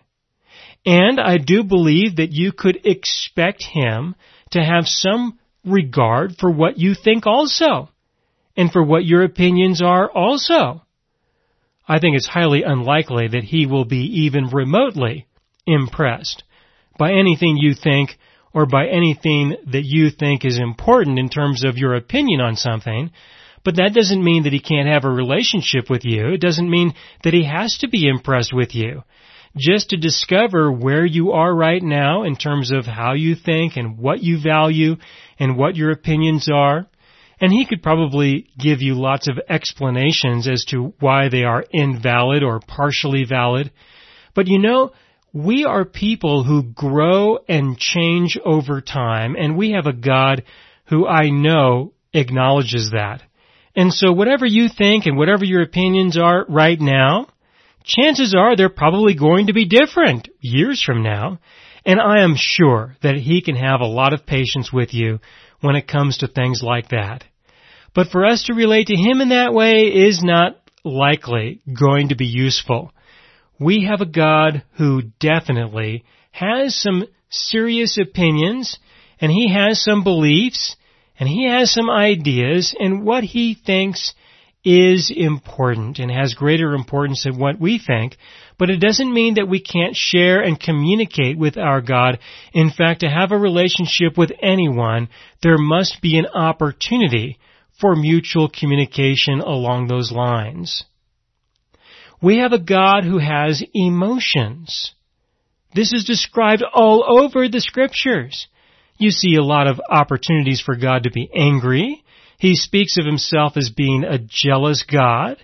And 0.86 1.20
I 1.20 1.38
do 1.38 1.64
believe 1.64 2.18
that 2.18 2.32
you 2.32 2.52
could 2.52 2.86
expect 2.86 3.64
Him 3.64 4.16
to 4.52 4.64
have 4.64 4.88
some 4.88 5.40
regard 5.66 6.38
for 6.38 6.50
what 6.50 6.78
you 6.78 6.96
think 6.96 7.28
also, 7.28 7.90
and 8.56 8.72
for 8.72 8.84
what 8.84 9.06
your 9.06 9.24
opinions 9.24 9.82
are 9.82 10.10
also. 10.10 10.82
I 11.88 12.00
think 12.00 12.16
it's 12.16 12.28
highly 12.28 12.64
unlikely 12.64 13.30
that 13.30 13.44
He 13.44 13.66
will 13.66 13.86
be 13.86 14.26
even 14.26 14.48
remotely 14.48 15.28
impressed 15.66 16.44
by 16.98 17.12
anything 17.14 17.58
you 17.58 17.74
think 17.74 18.18
or 18.54 18.66
by 18.66 18.88
anything 18.88 19.56
that 19.68 19.84
you 19.86 20.10
think 20.10 20.44
is 20.44 20.58
important 20.58 21.20
in 21.20 21.30
terms 21.30 21.64
of 21.64 21.78
your 21.78 21.96
opinion 21.96 22.42
on 22.42 22.56
something. 22.56 23.12
But 23.64 23.76
that 23.76 23.94
doesn't 23.94 24.24
mean 24.24 24.44
that 24.44 24.54
he 24.54 24.60
can't 24.60 24.88
have 24.88 25.04
a 25.04 25.10
relationship 25.10 25.90
with 25.90 26.06
you. 26.06 26.30
It 26.30 26.42
doesn't 26.42 26.70
mean 26.70 26.94
that 27.24 27.34
he 27.34 27.44
has 27.44 27.78
to 27.80 27.88
be 27.88 28.08
impressed 28.08 28.54
with 28.54 28.74
you. 28.74 29.04
Just 29.58 29.90
to 29.90 29.98
discover 29.98 30.72
where 30.72 31.06
you 31.06 31.34
are 31.34 31.54
right 31.54 31.82
now 31.82 32.24
in 32.24 32.36
terms 32.36 32.72
of 32.72 32.86
how 32.86 33.14
you 33.14 33.36
think 33.36 33.76
and 33.76 33.98
what 33.98 34.24
you 34.24 34.42
value 34.42 34.96
and 35.38 35.58
what 35.58 35.76
your 35.76 35.92
opinions 35.92 36.50
are. 36.50 36.88
And 37.40 37.52
he 37.52 37.66
could 37.66 37.84
probably 37.84 38.50
give 38.58 38.82
you 38.82 38.96
lots 38.96 39.28
of 39.28 39.40
explanations 39.48 40.48
as 40.48 40.66
to 40.70 40.94
why 41.00 41.30
they 41.30 41.44
are 41.44 41.66
invalid 41.72 42.44
or 42.44 42.60
partially 42.60 43.26
valid. 43.26 43.72
But 44.34 44.48
you 44.48 44.60
know, 44.60 44.92
we 45.34 45.66
are 45.66 45.86
people 45.86 46.44
who 46.44 46.64
grow 46.64 47.40
and 47.48 47.78
change 47.78 48.40
over 48.44 48.82
time, 48.82 49.36
and 49.36 49.56
we 49.56 49.72
have 49.72 49.86
a 49.86 49.94
God 49.94 50.44
who 50.86 51.06
I 51.06 51.30
know 51.30 51.94
acknowledges 52.14 52.92
that. 52.92 53.22
And 53.76 53.94
so 53.94 54.12
whatever 54.12 54.46
you 54.46 54.70
think 54.70 55.06
and 55.06 55.18
whatever 55.18 55.46
your 55.46 55.62
opinions 55.62 56.18
are 56.18 56.46
right 56.50 56.80
now, 56.80 57.28
chances 57.84 58.34
are 58.36 58.56
they're 58.56 58.70
probably 58.70 59.16
going 59.16 59.48
to 59.48 59.54
be 59.54 59.66
different 59.66 60.28
years 60.42 60.82
from 60.84 61.04
now. 61.04 61.40
And 61.86 62.02
I 62.02 62.24
am 62.24 62.36
sure 62.36 62.96
that 63.04 63.16
he 63.16 63.42
can 63.42 63.56
have 63.56 63.82
a 63.82 63.86
lot 63.86 64.14
of 64.14 64.26
patience 64.26 64.74
with 64.74 64.94
you 64.94 65.20
when 65.62 65.76
it 65.76 65.88
comes 65.88 66.20
to 66.20 66.28
things 66.28 66.62
like 66.64 66.90
that. 66.90 67.24
But 67.94 68.08
for 68.08 68.26
us 68.26 68.44
to 68.44 68.54
relate 68.54 68.88
to 68.88 68.96
him 68.96 69.22
in 69.22 69.30
that 69.30 69.54
way 69.54 69.86
is 69.86 70.24
not 70.24 70.58
likely 70.84 71.62
going 71.74 72.10
to 72.10 72.16
be 72.16 72.28
useful 72.28 72.92
we 73.60 73.86
have 73.90 74.02
a 74.02 74.06
God 74.06 74.64
who 74.78 75.02
definitely 75.20 76.04
has 76.32 76.76
some 76.76 77.06
serious 77.30 77.98
opinions 77.98 78.78
and 79.20 79.32
he 79.32 79.52
has 79.52 79.84
some 79.84 80.04
beliefs 80.04 80.76
and 81.20 81.28
he 81.28 81.50
has 81.50 81.72
some 81.72 81.90
ideas 81.90 82.76
and 82.80 83.04
what 83.04 83.24
he 83.24 83.56
thinks 83.56 84.14
is 84.64 85.12
important 85.16 85.98
and 85.98 86.12
has 86.12 86.34
greater 86.34 86.74
importance 86.74 87.24
than 87.24 87.40
what 87.40 87.60
we 87.60 87.80
think, 87.80 88.18
but 88.58 88.70
it 88.70 88.80
doesn't 88.80 89.14
mean 89.14 89.36
that 89.36 89.48
we 89.48 89.62
can't 89.62 89.96
share 89.96 90.42
and 90.42 90.60
communicate 90.60 91.38
with 91.38 91.58
our 91.58 91.82
God. 91.82 92.20
In 92.54 92.72
fact, 92.72 93.02
to 93.02 93.10
have 93.10 93.32
a 93.32 93.38
relationship 93.38 94.18
with 94.18 94.32
anyone, 94.42 95.10
there 95.44 95.58
must 95.58 96.02
be 96.02 96.18
an 96.18 96.28
opportunity 96.28 97.40
for 97.80 97.96
mutual 97.96 98.50
communication 98.50 99.40
along 99.40 99.88
those 99.88 100.12
lines. 100.12 100.84
We 102.22 102.40
have 102.40 102.52
a 102.52 102.60
God 102.60 103.04
who 103.04 103.20
has 103.20 103.64
emotions. 103.74 104.94
This 105.76 105.94
is 105.94 106.06
described 106.06 106.64
all 106.74 107.06
over 107.08 107.48
the 107.48 107.62
scriptures. 107.62 108.48
You 108.98 109.12
see 109.12 109.36
a 109.36 109.44
lot 109.44 109.68
of 109.68 109.80
opportunities 109.88 110.60
for 110.60 110.76
God 110.76 111.04
to 111.04 111.12
be 111.12 111.30
angry. 111.36 112.04
He 112.40 112.56
speaks 112.56 112.98
of 112.98 113.06
himself 113.06 113.56
as 113.56 113.70
being 113.70 114.04
a 114.04 114.18
jealous 114.18 114.84
God. 114.84 115.38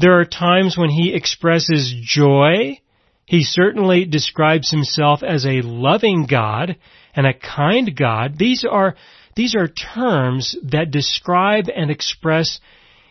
There 0.00 0.20
are 0.20 0.24
times 0.24 0.78
when 0.78 0.90
he 0.90 1.12
expresses 1.12 1.92
joy. 2.00 2.80
He 3.26 3.42
certainly 3.42 4.04
describes 4.04 4.70
himself 4.70 5.24
as 5.24 5.44
a 5.44 5.62
loving 5.62 6.26
God 6.26 6.76
and 7.14 7.26
a 7.26 7.34
kind 7.34 7.96
God. 7.96 8.38
These 8.38 8.64
are, 8.64 8.94
these 9.34 9.56
are 9.56 9.66
terms 9.66 10.56
that 10.62 10.92
describe 10.92 11.64
and 11.74 11.90
express 11.90 12.60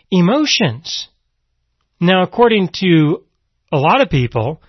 emotions. 0.09 1.09
Now, 1.99 2.23
according 2.23 2.69
to 2.79 3.23
a 3.71 3.77
lot 3.77 3.99
of 3.99 4.09
people, 4.09 4.61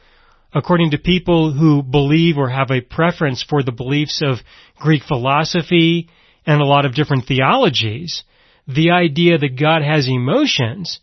according 0.53 0.91
to 0.91 0.99
people 0.99 1.53
who 1.53 1.85
believe 1.85 2.37
or 2.37 2.49
have 2.49 2.73
a 2.73 2.81
preference 2.81 3.45
for 3.49 3.63
the 3.63 3.71
beliefs 3.71 4.23
of 4.25 4.39
Greek 4.77 5.05
philosophy 5.05 6.09
and 6.45 6.61
a 6.61 6.67
lot 6.67 6.85
of 6.85 6.97
different 6.97 7.27
theologies, 7.27 8.25
the 8.67 8.91
idea 8.91 9.39
that 9.39 9.59
God 9.59 9.83
has 9.83 10.09
emotions 10.09 10.99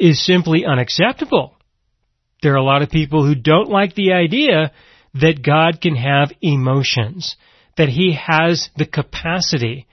is 0.00 0.24
simply 0.24 0.64
unacceptable. 0.64 1.56
There 2.42 2.54
are 2.54 2.56
a 2.56 2.64
lot 2.64 2.82
of 2.82 2.90
people 2.90 3.24
who 3.24 3.34
don't 3.34 3.68
like 3.68 3.94
the 3.94 4.12
idea 4.12 4.72
that 5.14 5.42
God 5.42 5.80
can 5.80 5.94
have 5.94 6.32
emotions, 6.40 7.36
that 7.76 7.90
He 7.90 8.14
has 8.14 8.70
the 8.76 8.86
capacity 8.86 9.86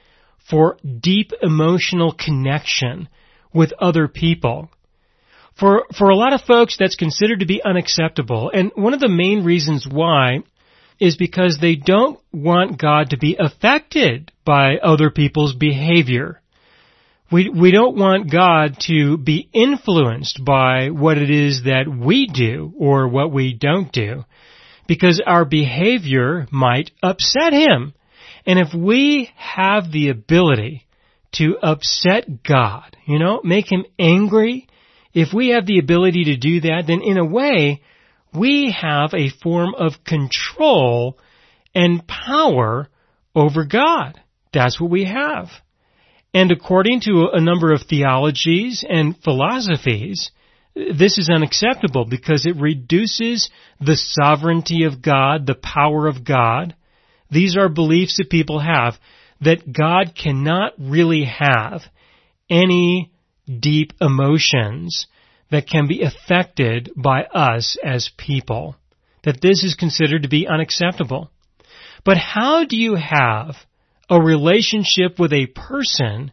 for 0.49 0.77
deep 1.01 1.33
emotional 1.41 2.13
connection 2.13 3.09
with 3.53 3.73
other 3.79 4.07
people. 4.07 4.69
For, 5.59 5.85
for 5.97 6.09
a 6.09 6.15
lot 6.15 6.33
of 6.33 6.41
folks, 6.41 6.77
that's 6.77 6.95
considered 6.95 7.39
to 7.39 7.45
be 7.45 7.63
unacceptable. 7.63 8.51
And 8.53 8.71
one 8.75 8.93
of 8.93 8.99
the 8.99 9.09
main 9.09 9.43
reasons 9.43 9.87
why 9.89 10.43
is 10.99 11.17
because 11.17 11.57
they 11.59 11.75
don't 11.75 12.19
want 12.31 12.79
God 12.79 13.09
to 13.09 13.17
be 13.17 13.35
affected 13.37 14.31
by 14.45 14.77
other 14.77 15.09
people's 15.09 15.55
behavior. 15.55 16.41
We, 17.31 17.49
we 17.49 17.71
don't 17.71 17.97
want 17.97 18.31
God 18.31 18.77
to 18.87 19.17
be 19.17 19.49
influenced 19.51 20.43
by 20.45 20.89
what 20.91 21.17
it 21.17 21.29
is 21.29 21.63
that 21.65 21.85
we 21.87 22.27
do 22.27 22.73
or 22.77 23.09
what 23.09 23.33
we 23.33 23.53
don't 23.53 23.91
do 23.91 24.23
because 24.87 25.21
our 25.25 25.43
behavior 25.43 26.47
might 26.51 26.91
upset 27.03 27.51
Him. 27.51 27.93
And 28.45 28.59
if 28.59 28.73
we 28.73 29.29
have 29.35 29.91
the 29.91 30.09
ability 30.09 30.87
to 31.33 31.57
upset 31.61 32.43
God, 32.43 32.95
you 33.05 33.19
know, 33.19 33.41
make 33.43 33.69
Him 33.69 33.83
angry, 33.99 34.67
if 35.13 35.33
we 35.33 35.49
have 35.49 35.65
the 35.65 35.79
ability 35.79 36.25
to 36.25 36.37
do 36.37 36.61
that, 36.61 36.83
then 36.87 37.01
in 37.01 37.17
a 37.17 37.25
way, 37.25 37.81
we 38.33 38.71
have 38.71 39.13
a 39.13 39.29
form 39.43 39.75
of 39.75 40.03
control 40.05 41.17
and 41.75 42.07
power 42.07 42.87
over 43.35 43.65
God. 43.65 44.19
that's 44.53 44.79
what 44.79 44.89
we 44.89 45.03
have. 45.03 45.49
And 46.37 46.51
according 46.51 46.99
to 47.01 47.29
a 47.33 47.41
number 47.41 47.73
of 47.73 47.81
theologies 47.89 48.85
and 48.87 49.17
philosophies, 49.23 50.29
this 50.75 51.17
is 51.17 51.31
unacceptable 51.33 52.05
because 52.05 52.45
it 52.45 52.57
reduces 52.57 53.49
the 53.81 53.95
sovereignty 53.95 54.83
of 54.83 55.01
God, 55.01 55.47
the 55.47 55.55
power 55.55 56.05
of 56.05 56.23
God. 56.23 56.75
These 57.31 57.57
are 57.57 57.69
beliefs 57.69 58.17
that 58.17 58.29
people 58.29 58.59
have 58.59 58.99
that 59.41 59.73
God 59.73 60.13
cannot 60.13 60.73
really 60.77 61.23
have 61.23 61.81
any 62.51 63.11
deep 63.47 63.93
emotions 63.99 65.07
that 65.49 65.67
can 65.67 65.87
be 65.87 66.03
affected 66.03 66.91
by 66.95 67.23
us 67.23 67.79
as 67.83 68.11
people. 68.15 68.75
That 69.23 69.41
this 69.41 69.63
is 69.63 69.73
considered 69.73 70.21
to 70.21 70.29
be 70.29 70.47
unacceptable. 70.47 71.31
But 72.05 72.17
how 72.17 72.63
do 72.63 72.77
you 72.77 72.93
have 72.93 73.55
a 74.09 74.19
relationship 74.19 75.19
with 75.19 75.33
a 75.33 75.47
person 75.47 76.31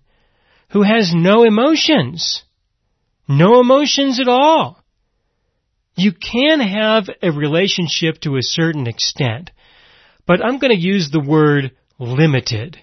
who 0.71 0.83
has 0.83 1.12
no 1.14 1.45
emotions? 1.45 2.43
No 3.28 3.61
emotions 3.61 4.21
at 4.21 4.28
all. 4.28 4.83
You 5.97 6.12
can 6.12 6.61
have 6.61 7.09
a 7.23 7.31
relationship 7.31 8.21
to 8.23 8.37
a 8.37 8.43
certain 8.43 8.87
extent, 8.87 9.50
but 10.26 10.45
I'm 10.45 10.59
going 10.59 10.73
to 10.73 10.81
use 10.81 11.11
the 11.11 11.21
word 11.21 11.73
limited. 11.99 12.78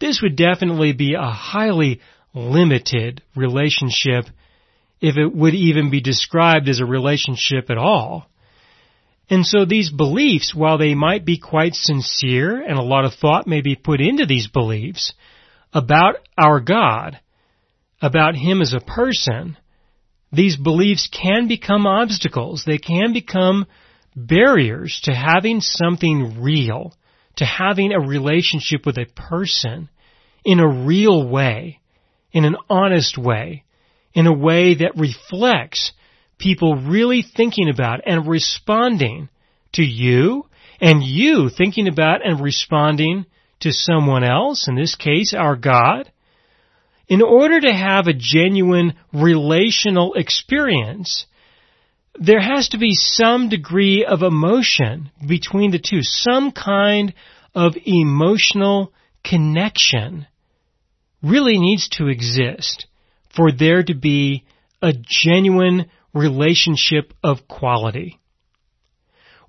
This 0.00 0.20
would 0.22 0.36
definitely 0.36 0.92
be 0.92 1.14
a 1.14 1.30
highly 1.30 2.00
limited 2.34 3.22
relationship 3.34 4.26
if 5.00 5.16
it 5.16 5.34
would 5.34 5.54
even 5.54 5.90
be 5.90 6.00
described 6.00 6.68
as 6.68 6.80
a 6.80 6.86
relationship 6.86 7.70
at 7.70 7.78
all. 7.78 8.28
And 9.28 9.44
so 9.44 9.64
these 9.64 9.90
beliefs, 9.90 10.54
while 10.54 10.78
they 10.78 10.94
might 10.94 11.24
be 11.24 11.38
quite 11.38 11.74
sincere 11.74 12.62
and 12.62 12.78
a 12.78 12.82
lot 12.82 13.04
of 13.04 13.14
thought 13.14 13.46
may 13.46 13.60
be 13.60 13.74
put 13.74 14.00
into 14.00 14.24
these 14.26 14.46
beliefs 14.46 15.14
about 15.72 16.16
our 16.38 16.60
God, 16.60 17.18
about 18.00 18.36
Him 18.36 18.62
as 18.62 18.72
a 18.72 18.80
person, 18.80 19.56
these 20.32 20.56
beliefs 20.56 21.08
can 21.08 21.48
become 21.48 21.86
obstacles. 21.86 22.62
They 22.64 22.78
can 22.78 23.12
become 23.12 23.66
barriers 24.14 25.00
to 25.04 25.14
having 25.14 25.60
something 25.60 26.40
real, 26.40 26.94
to 27.36 27.44
having 27.44 27.92
a 27.92 28.00
relationship 28.00 28.86
with 28.86 28.96
a 28.96 29.06
person 29.06 29.88
in 30.44 30.60
a 30.60 30.84
real 30.84 31.28
way, 31.28 31.80
in 32.32 32.44
an 32.44 32.56
honest 32.70 33.18
way, 33.18 33.64
in 34.14 34.26
a 34.26 34.32
way 34.32 34.74
that 34.74 34.96
reflects 34.96 35.92
people 36.38 36.76
really 36.76 37.22
thinking 37.22 37.68
about 37.68 38.00
and 38.06 38.26
responding 38.26 39.28
to 39.72 39.82
you 39.82 40.46
and 40.80 41.02
you 41.02 41.48
thinking 41.48 41.88
about 41.88 42.24
and 42.24 42.40
responding 42.40 43.26
to 43.60 43.72
someone 43.72 44.22
else, 44.22 44.68
in 44.68 44.74
this 44.74 44.94
case 44.94 45.34
our 45.34 45.56
God, 45.56 46.10
in 47.08 47.22
order 47.22 47.60
to 47.60 47.72
have 47.72 48.06
a 48.06 48.12
genuine 48.12 48.94
relational 49.12 50.14
experience, 50.14 51.26
there 52.18 52.40
has 52.40 52.70
to 52.70 52.78
be 52.78 52.94
some 52.94 53.48
degree 53.48 54.04
of 54.04 54.22
emotion 54.22 55.10
between 55.26 55.70
the 55.70 55.78
two, 55.78 56.02
some 56.02 56.50
kind 56.52 57.14
of 57.54 57.74
emotional 57.84 58.92
connection 59.24 60.26
really 61.22 61.58
needs 61.58 61.88
to 61.88 62.08
exist 62.08 62.86
for 63.34 63.52
there 63.52 63.82
to 63.82 63.94
be 63.94 64.44
a 64.82 64.92
genuine 64.92 65.86
relationship 66.14 67.12
of 67.22 67.48
quality. 67.48 68.20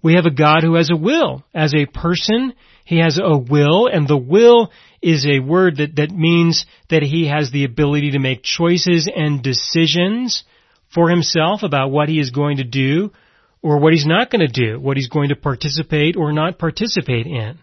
We 0.02 0.14
have 0.14 0.26
a 0.26 0.32
God 0.32 0.64
who 0.64 0.76
has 0.76 0.90
a 0.92 0.96
will. 0.96 1.44
As 1.54 1.74
a 1.74 1.86
person, 1.86 2.54
he 2.86 3.00
has 3.00 3.20
a 3.22 3.38
will, 3.38 3.88
and 3.88 4.08
the 4.08 4.18
will 4.18 4.72
is 5.02 5.26
a 5.26 5.40
word 5.40 5.78
that, 5.78 5.96
that 5.96 6.12
means 6.12 6.66
that 6.90 7.04
he 7.04 7.28
has 7.28 7.52
the 7.52 7.64
ability 7.64 8.12
to 8.12 8.20
make 8.20 8.44
choices 8.44 9.10
and 9.14 9.44
decisions 9.44 10.44
for 10.94 11.10
himself 11.10 11.64
about 11.64 11.92
what 11.92 12.10
he 12.10 12.20
is 12.20 12.30
going 12.30 12.58
to 12.58 12.64
do 12.64 13.12
or 13.62 13.80
what 13.80 13.94
he's 13.94 14.06
not 14.06 14.30
going 14.30 14.46
to 14.46 14.48
do, 14.48 14.80
what 14.80 14.98
he's 14.98 15.10
going 15.10 15.30
to 15.30 15.36
participate 15.36 16.16
or 16.16 16.32
not 16.32 16.58
participate 16.58 17.28
in. 17.28 17.60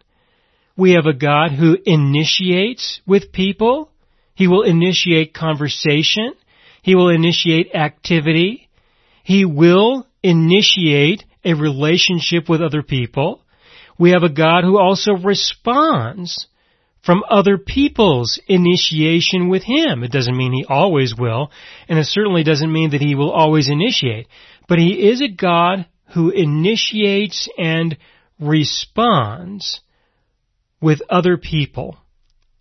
We 0.77 0.93
have 0.93 1.07
a 1.07 1.15
God 1.15 1.53
who 1.53 1.79
initiates 1.85 3.01
with 3.07 3.33
people. 3.33 3.91
He 4.35 4.49
will 4.49 4.63
initiate 4.63 5.33
conversation. 5.33 6.35
He 6.83 6.95
will 6.95 7.09
initiate 7.09 7.75
activity. 7.75 8.64
He 9.25 9.45
will 9.45 10.07
initiate 10.23 11.25
a 11.45 11.55
relationship 11.55 12.49
with 12.49 12.61
other 12.61 12.83
people. 12.83 13.43
We 13.99 14.11
have 14.11 14.23
a 14.23 14.29
God 14.29 14.65
who 14.65 14.79
also 14.79 15.15
responds 15.15 16.47
from 17.03 17.23
other 17.29 17.59
people's 17.59 18.41
initiation 18.47 19.49
with 19.49 19.63
Him. 19.65 20.05
It 20.05 20.13
doesn't 20.13 20.37
mean 20.37 20.53
He 20.53 20.67
always 20.69 21.15
will, 21.19 21.51
and 21.89 21.99
it 21.99 22.07
certainly 22.07 22.45
doesn't 22.45 22.73
mean 22.73 22.91
that 22.91 23.01
He 23.01 23.15
will 23.15 23.31
always 23.31 23.69
initiate. 23.69 24.29
But 24.69 24.79
He 24.79 25.09
is 25.09 25.21
a 25.21 25.29
God 25.29 25.87
who 26.15 26.31
initiates 26.31 27.49
and 27.59 27.97
responds 28.39 29.81
with 30.81 31.01
other 31.09 31.39
people. 31.39 31.97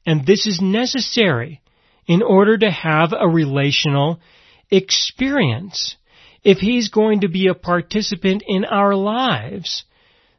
And 0.05 0.25
this 0.25 0.47
is 0.47 0.61
necessary 0.61 1.61
in 2.07 2.21
order 2.21 2.57
to 2.57 2.71
have 2.71 3.13
a 3.13 3.27
relational 3.27 4.19
experience. 4.69 5.95
If 6.43 6.57
he's 6.59 6.89
going 6.89 7.21
to 7.21 7.29
be 7.29 7.47
a 7.47 7.53
participant 7.53 8.43
in 8.45 8.65
our 8.65 8.95
lives, 8.95 9.83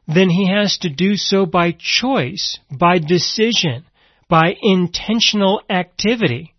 then 0.07 0.29
he 0.29 0.47
has 0.49 0.77
to 0.79 0.89
do 0.89 1.15
so 1.15 1.45
by 1.45 1.75
choice, 1.77 2.59
by 2.69 2.99
decision, 2.99 3.85
by 4.29 4.55
intentional 4.61 5.61
activity. 5.69 6.53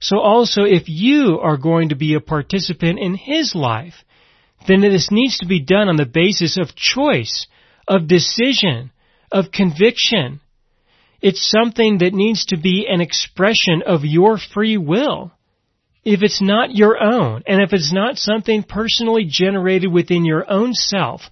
So 0.00 0.18
also 0.18 0.62
if 0.62 0.88
you 0.88 1.40
are 1.42 1.58
going 1.58 1.90
to 1.90 1.94
be 1.94 2.14
a 2.14 2.20
participant 2.20 2.98
in 2.98 3.14
his 3.14 3.54
life, 3.54 4.04
then 4.66 4.80
this 4.80 5.10
needs 5.10 5.38
to 5.38 5.46
be 5.46 5.60
done 5.60 5.88
on 5.88 5.96
the 5.96 6.06
basis 6.06 6.58
of 6.58 6.74
choice, 6.74 7.46
of 7.86 8.08
decision, 8.08 8.90
of 9.30 9.52
conviction, 9.52 10.40
it's 11.22 11.50
something 11.50 11.98
that 11.98 12.14
needs 12.14 12.46
to 12.46 12.56
be 12.56 12.86
an 12.88 13.00
expression 13.00 13.82
of 13.86 14.04
your 14.04 14.38
free 14.38 14.78
will. 14.78 15.32
If 16.04 16.22
it's 16.22 16.40
not 16.40 16.74
your 16.74 17.02
own, 17.02 17.42
and 17.46 17.62
if 17.62 17.72
it's 17.72 17.92
not 17.92 18.16
something 18.16 18.62
personally 18.62 19.26
generated 19.28 19.92
within 19.92 20.24
your 20.24 20.50
own 20.50 20.72
self, 20.72 21.22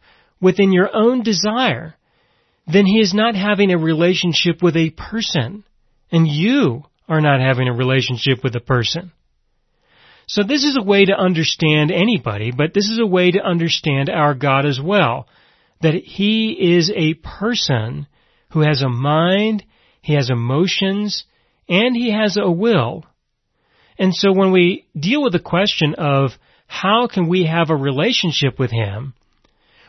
within 0.40 0.72
your 0.72 0.94
own 0.94 1.22
desire, 1.22 1.94
then 2.66 2.84
he 2.84 3.00
is 3.00 3.14
not 3.14 3.34
having 3.34 3.72
a 3.72 3.78
relationship 3.78 4.62
with 4.62 4.76
a 4.76 4.90
person. 4.90 5.64
And 6.12 6.26
you 6.26 6.84
are 7.08 7.20
not 7.20 7.40
having 7.40 7.68
a 7.68 7.72
relationship 7.72 8.44
with 8.44 8.54
a 8.56 8.60
person. 8.60 9.12
So 10.26 10.42
this 10.42 10.64
is 10.64 10.76
a 10.78 10.84
way 10.84 11.06
to 11.06 11.18
understand 11.18 11.90
anybody, 11.90 12.52
but 12.54 12.74
this 12.74 12.90
is 12.90 12.98
a 12.98 13.06
way 13.06 13.30
to 13.30 13.42
understand 13.42 14.10
our 14.10 14.34
God 14.34 14.66
as 14.66 14.78
well. 14.82 15.26
That 15.80 15.94
He 15.94 16.74
is 16.76 16.92
a 16.94 17.14
person 17.14 18.06
who 18.50 18.60
has 18.60 18.82
a 18.82 18.88
mind 18.88 19.64
he 20.08 20.14
has 20.14 20.30
emotions, 20.30 21.24
and 21.68 21.94
he 21.94 22.10
has 22.10 22.38
a 22.38 22.50
will. 22.50 23.04
And 23.98 24.14
so 24.14 24.32
when 24.32 24.52
we 24.52 24.86
deal 24.98 25.22
with 25.22 25.32
the 25.32 25.40
question 25.40 25.94
of 25.94 26.30
how 26.66 27.08
can 27.08 27.28
we 27.28 27.46
have 27.46 27.70
a 27.70 27.76
relationship 27.76 28.58
with 28.58 28.70
him, 28.70 29.14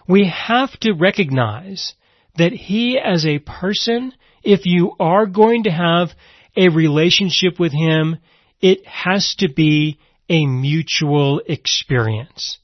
we 0.08 0.28
have 0.28 0.72
to 0.80 0.94
recognize 0.94 1.94
that 2.38 2.52
he 2.52 2.98
as 2.98 3.26
a 3.26 3.40
person, 3.40 4.14
if 4.44 4.66
you 4.66 4.94
are 5.00 5.26
going 5.26 5.64
to 5.64 5.72
have 5.72 6.10
a 6.58 6.70
relationship 6.70 7.60
with 7.60 7.72
him, 7.72 8.18
it 8.62 8.86
has 8.88 9.36
to 9.40 9.50
be 9.54 10.00
a 10.30 10.46
mutual 10.46 11.42
experience. 11.46 12.58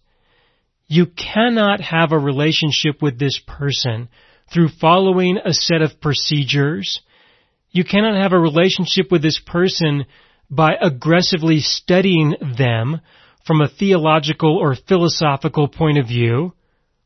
You 0.88 1.05
cannot 1.08 1.81
have 1.81 2.12
a 2.12 2.19
relationship 2.19 3.01
with 3.01 3.19
this 3.19 3.39
person 3.45 4.10
through 4.53 4.69
following 4.69 5.38
a 5.43 5.53
set 5.53 5.81
of 5.81 5.99
procedures, 5.99 7.01
you 7.71 7.84
cannot 7.84 8.21
have 8.21 8.31
a 8.31 8.39
relationship 8.39 9.12
with 9.12 9.21
this 9.21 9.39
person 9.45 10.05
by 10.49 10.73
aggressively 10.79 11.60
studying 11.60 12.36
them 12.58 13.01
from 13.45 13.62
a 13.62 13.69
theological 13.69 14.58
or 14.58 14.75
philosophical 14.75 15.67
point 15.67 15.97
of 15.97 16.08
view, 16.08 16.53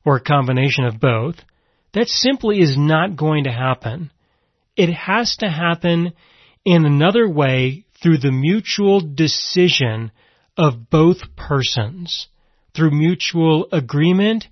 or 0.06 0.18
a 0.18 0.22
combination 0.22 0.86
of 0.86 1.00
both. 1.00 1.36
That 1.94 2.08
simply 2.08 2.62
is 2.62 2.78
not 2.78 3.16
going 3.16 3.44
to 3.46 3.52
happen. 3.52 4.12
It 4.76 4.94
has 4.94 5.36
to 5.38 5.50
happen 5.50 6.14
in 6.64 6.86
another 6.86 7.28
way 7.28 7.86
through 8.02 8.20
the 8.20 8.32
mutual 8.32 9.02
decision 9.02 10.12
of 10.58 10.90
both 10.90 11.36
persons, 11.36 12.28
through 12.76 12.92
mutual 12.92 13.68
agreement, 13.72 14.48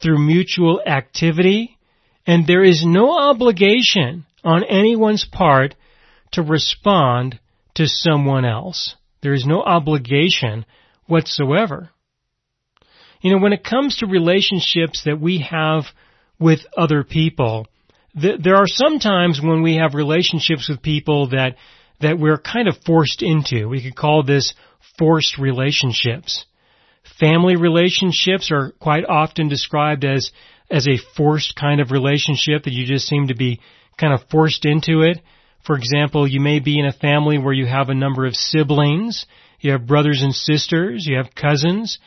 through 0.00 0.18
mutual 0.18 0.80
activity, 0.86 1.78
and 2.26 2.46
there 2.46 2.62
is 2.62 2.84
no 2.84 3.18
obligation 3.18 4.26
on 4.44 4.64
anyone's 4.64 5.24
part 5.24 5.74
to 6.32 6.42
respond 6.42 7.38
to 7.74 7.86
someone 7.86 8.44
else. 8.44 8.96
There 9.22 9.34
is 9.34 9.46
no 9.46 9.62
obligation 9.62 10.66
whatsoever. 11.06 11.90
You 13.20 13.32
know, 13.32 13.38
when 13.38 13.52
it 13.52 13.64
comes 13.64 13.96
to 13.96 14.06
relationships 14.06 15.02
that 15.04 15.20
we 15.20 15.46
have 15.48 15.84
with 16.40 16.60
other 16.76 17.04
people, 17.04 17.66
th- 18.20 18.40
there 18.42 18.56
are 18.56 18.66
some 18.66 18.98
times 18.98 19.40
when 19.40 19.62
we 19.62 19.76
have 19.76 19.94
relationships 19.94 20.68
with 20.68 20.82
people 20.82 21.28
that 21.30 21.56
that 22.00 22.18
we're 22.18 22.38
kind 22.38 22.66
of 22.66 22.76
forced 22.84 23.22
into. 23.22 23.68
We 23.68 23.80
could 23.80 23.94
call 23.94 24.24
this 24.24 24.54
forced 24.98 25.38
relationships. 25.38 26.44
Family 27.20 27.54
relationships 27.54 28.50
are 28.50 28.72
quite 28.80 29.04
often 29.04 29.48
described 29.48 30.04
as 30.04 30.32
as 30.68 30.88
a 30.88 30.98
forced 31.16 31.54
kind 31.54 31.80
of 31.80 31.92
relationship 31.92 32.64
that 32.64 32.72
you 32.72 32.86
just 32.86 33.06
seem 33.06 33.28
to 33.28 33.36
be 33.36 33.60
kind 33.98 34.12
of 34.12 34.28
forced 34.30 34.64
into 34.64 35.02
it. 35.02 35.20
For 35.64 35.76
example, 35.76 36.26
you 36.26 36.40
may 36.40 36.58
be 36.58 36.78
in 36.78 36.86
a 36.86 36.92
family 36.92 37.38
where 37.38 37.52
you 37.52 37.66
have 37.66 37.88
a 37.88 37.94
number 37.94 38.26
of 38.26 38.34
siblings, 38.34 39.26
you 39.60 39.72
have 39.72 39.86
brothers 39.86 40.22
and 40.22 40.34
sisters, 40.34 41.06
you 41.06 41.16
have 41.16 41.34
cousins, 41.34 41.98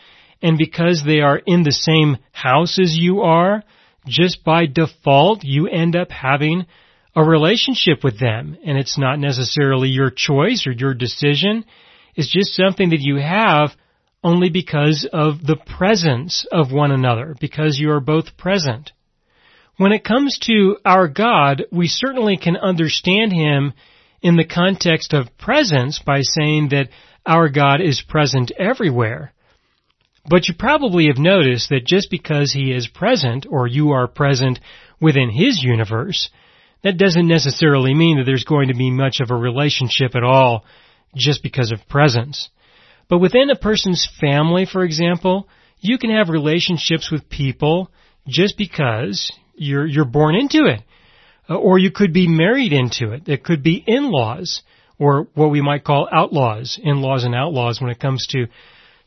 and 0.41 0.57
because 0.57 1.03
they 1.05 1.21
are 1.21 1.37
in 1.37 1.63
the 1.63 1.71
same 1.71 2.17
house 2.31 2.77
as 2.79 2.95
you 2.97 3.21
are, 3.21 3.63
just 4.07 4.43
by 4.43 4.65
default, 4.65 5.43
you 5.43 5.67
end 5.67 5.95
up 5.95 6.11
having 6.11 6.65
a 7.15 7.23
relationship 7.23 8.03
with 8.03 8.19
them. 8.19 8.57
And 8.65 8.77
it's 8.77 8.97
not 8.97 9.19
necessarily 9.19 9.89
your 9.89 10.11
choice 10.11 10.67
or 10.67 10.71
your 10.71 10.93
decision. 10.93 11.65
It's 12.15 12.31
just 12.31 12.55
something 12.55 12.89
that 12.89 13.01
you 13.01 13.15
have 13.17 13.71
only 14.23 14.49
because 14.49 15.07
of 15.11 15.45
the 15.45 15.57
presence 15.77 16.45
of 16.51 16.71
one 16.71 16.91
another, 16.91 17.35
because 17.39 17.79
you 17.79 17.91
are 17.91 17.99
both 17.99 18.37
present. 18.37 18.91
When 19.77 19.91
it 19.91 20.05
comes 20.05 20.37
to 20.43 20.77
our 20.85 21.09
God, 21.09 21.65
we 21.71 21.87
certainly 21.87 22.37
can 22.37 22.55
understand 22.55 23.33
Him 23.33 23.73
in 24.21 24.37
the 24.37 24.45
context 24.45 25.13
of 25.13 25.37
presence 25.37 25.99
by 25.99 26.21
saying 26.21 26.69
that 26.69 26.89
our 27.25 27.49
God 27.49 27.81
is 27.81 28.01
present 28.01 28.51
everywhere. 28.57 29.33
But 30.27 30.47
you 30.47 30.53
probably 30.57 31.07
have 31.07 31.17
noticed 31.17 31.69
that 31.69 31.85
just 31.85 32.09
because 32.09 32.53
He 32.53 32.71
is 32.71 32.87
present, 32.87 33.45
or 33.49 33.67
you 33.67 33.91
are 33.91 34.07
present 34.07 34.59
within 35.01 35.29
His 35.29 35.61
universe, 35.61 36.29
that 36.83 36.97
doesn't 36.97 37.27
necessarily 37.27 37.93
mean 37.93 38.17
that 38.17 38.23
there's 38.23 38.45
going 38.45 38.69
to 38.69 38.75
be 38.75 38.91
much 38.91 39.19
of 39.19 39.29
a 39.29 39.35
relationship 39.35 40.15
at 40.15 40.23
all 40.23 40.63
just 41.15 41.43
because 41.43 41.71
of 41.71 41.87
presence. 41.89 42.49
But 43.09 43.19
within 43.19 43.49
a 43.49 43.55
person's 43.55 44.07
family, 44.21 44.65
for 44.65 44.83
example, 44.83 45.49
you 45.79 45.97
can 45.97 46.11
have 46.11 46.29
relationships 46.29 47.11
with 47.11 47.29
people 47.29 47.91
just 48.27 48.57
because 48.57 49.31
you're, 49.55 49.85
you're 49.85 50.05
born 50.05 50.35
into 50.35 50.65
it. 50.65 50.81
Uh, 51.49 51.55
or 51.55 51.77
you 51.77 51.91
could 51.91 52.13
be 52.13 52.27
married 52.27 52.73
into 52.73 53.11
it. 53.11 53.27
It 53.27 53.43
could 53.43 53.61
be 53.61 53.83
in-laws 53.85 54.63
or 54.97 55.27
what 55.33 55.51
we 55.51 55.61
might 55.61 55.83
call 55.83 56.07
outlaws, 56.11 56.79
in-laws 56.81 57.23
and 57.23 57.35
outlaws 57.35 57.79
when 57.79 57.91
it 57.91 57.99
comes 57.99 58.25
to, 58.27 58.47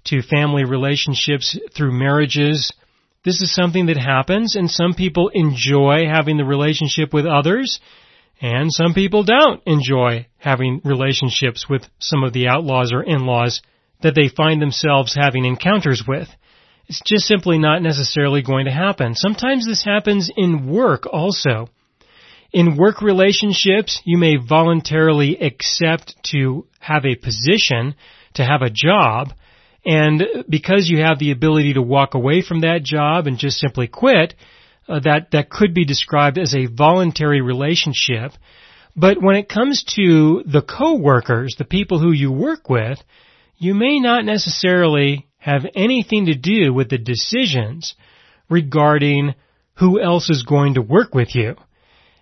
to 0.05 0.23
family 0.23 0.65
relationships 0.65 1.59
through 1.75 1.93
marriages. 1.93 2.73
This 3.25 3.43
is 3.43 3.53
something 3.53 3.87
that 3.87 3.97
happens 3.97 4.55
and 4.55 4.71
some 4.71 4.95
people 4.95 5.31
enjoy 5.35 6.07
having 6.07 6.37
the 6.37 6.45
relationship 6.45 7.13
with 7.13 7.27
others 7.27 7.81
and 8.41 8.73
some 8.73 8.95
people 8.95 9.25
don't 9.25 9.61
enjoy 9.67 10.27
having 10.39 10.81
relationships 10.85 11.69
with 11.69 11.83
some 11.99 12.23
of 12.23 12.33
the 12.33 12.47
outlaws 12.47 12.93
or 12.93 13.03
in-laws 13.03 13.61
that 14.03 14.15
they 14.15 14.29
find 14.29 14.63
themselves 14.63 15.17
having 15.19 15.45
encounters 15.45 16.05
with. 16.07 16.29
It's 16.88 17.03
just 17.05 17.27
simply 17.27 17.59
not 17.59 17.83
necessarily 17.83 18.42
going 18.42 18.64
to 18.64 18.72
happen. 18.72 19.14
Sometimes 19.14 19.66
this 19.66 19.85
happens 19.85 20.31
in 20.35 20.70
work 20.70 21.07
also. 21.07 21.68
In 22.51 22.79
work 22.79 23.03
relationships, 23.03 24.01
you 24.07 24.16
may 24.16 24.37
voluntarily 24.37 25.37
accept 25.38 26.16
to 26.33 26.66
have 26.81 27.05
a 27.05 27.14
position, 27.14 27.94
to 28.35 28.44
have 28.44 28.62
a 28.62 28.70
job, 28.70 29.35
and 29.85 30.24
because 30.48 30.88
you 30.88 31.03
have 31.03 31.18
the 31.18 31.31
ability 31.31 31.74
to 31.74 31.83
walk 31.83 32.14
away 32.14 32.40
from 32.40 32.61
that 32.61 32.83
job 32.83 33.27
and 33.27 33.38
just 33.38 33.59
simply 33.59 33.87
quit, 33.87 34.35
uh, 34.88 35.01
that, 35.01 35.31
that 35.33 35.51
could 35.51 35.74
be 35.74 35.85
described 35.85 36.38
as 36.38 36.55
a 36.55 36.66
voluntary 36.66 37.42
relationship. 37.42 38.33
But 38.96 39.22
when 39.22 39.37
it 39.37 39.48
comes 39.48 39.85
to 39.96 40.42
the 40.46 40.62
co-workers, 40.62 41.57
the 41.59 41.64
people 41.64 41.98
who 41.98 42.12
you 42.12 42.33
work 42.33 42.70
with, 42.70 42.98
you 43.59 43.74
may 43.74 44.01
not 44.01 44.24
necessarily 44.24 45.28
have 45.38 45.62
anything 45.74 46.27
to 46.27 46.35
do 46.35 46.72
with 46.72 46.90
the 46.90 46.98
decisions 46.98 47.94
regarding 48.51 49.35
who 49.74 50.01
else 50.01 50.29
is 50.29 50.42
going 50.42 50.74
to 50.74 50.83
work 50.83 51.14
with 51.14 51.35
you. 51.35 51.55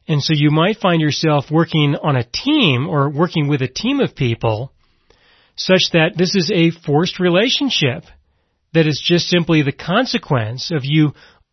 And 0.08 0.22
so 0.22 0.34
you 0.36 0.50
might 0.50 0.78
find 0.78 1.00
yourself 1.00 1.46
working 1.50 1.96
on 2.00 2.16
a 2.16 2.24
team 2.24 2.88
or 2.88 3.10
working 3.10 3.48
with 3.48 3.62
a 3.62 3.68
team 3.68 4.00
of 4.00 4.14
people 4.14 4.72
such 5.56 5.90
that 5.92 6.12
this 6.16 6.36
is 6.36 6.50
a 6.52 6.70
forced 6.70 7.18
relationship 7.18 8.04
that 8.74 8.86
is 8.86 9.02
just 9.04 9.26
simply 9.26 9.62
the 9.62 9.72
consequence 9.72 10.70
of 10.70 10.82
you 10.84 11.12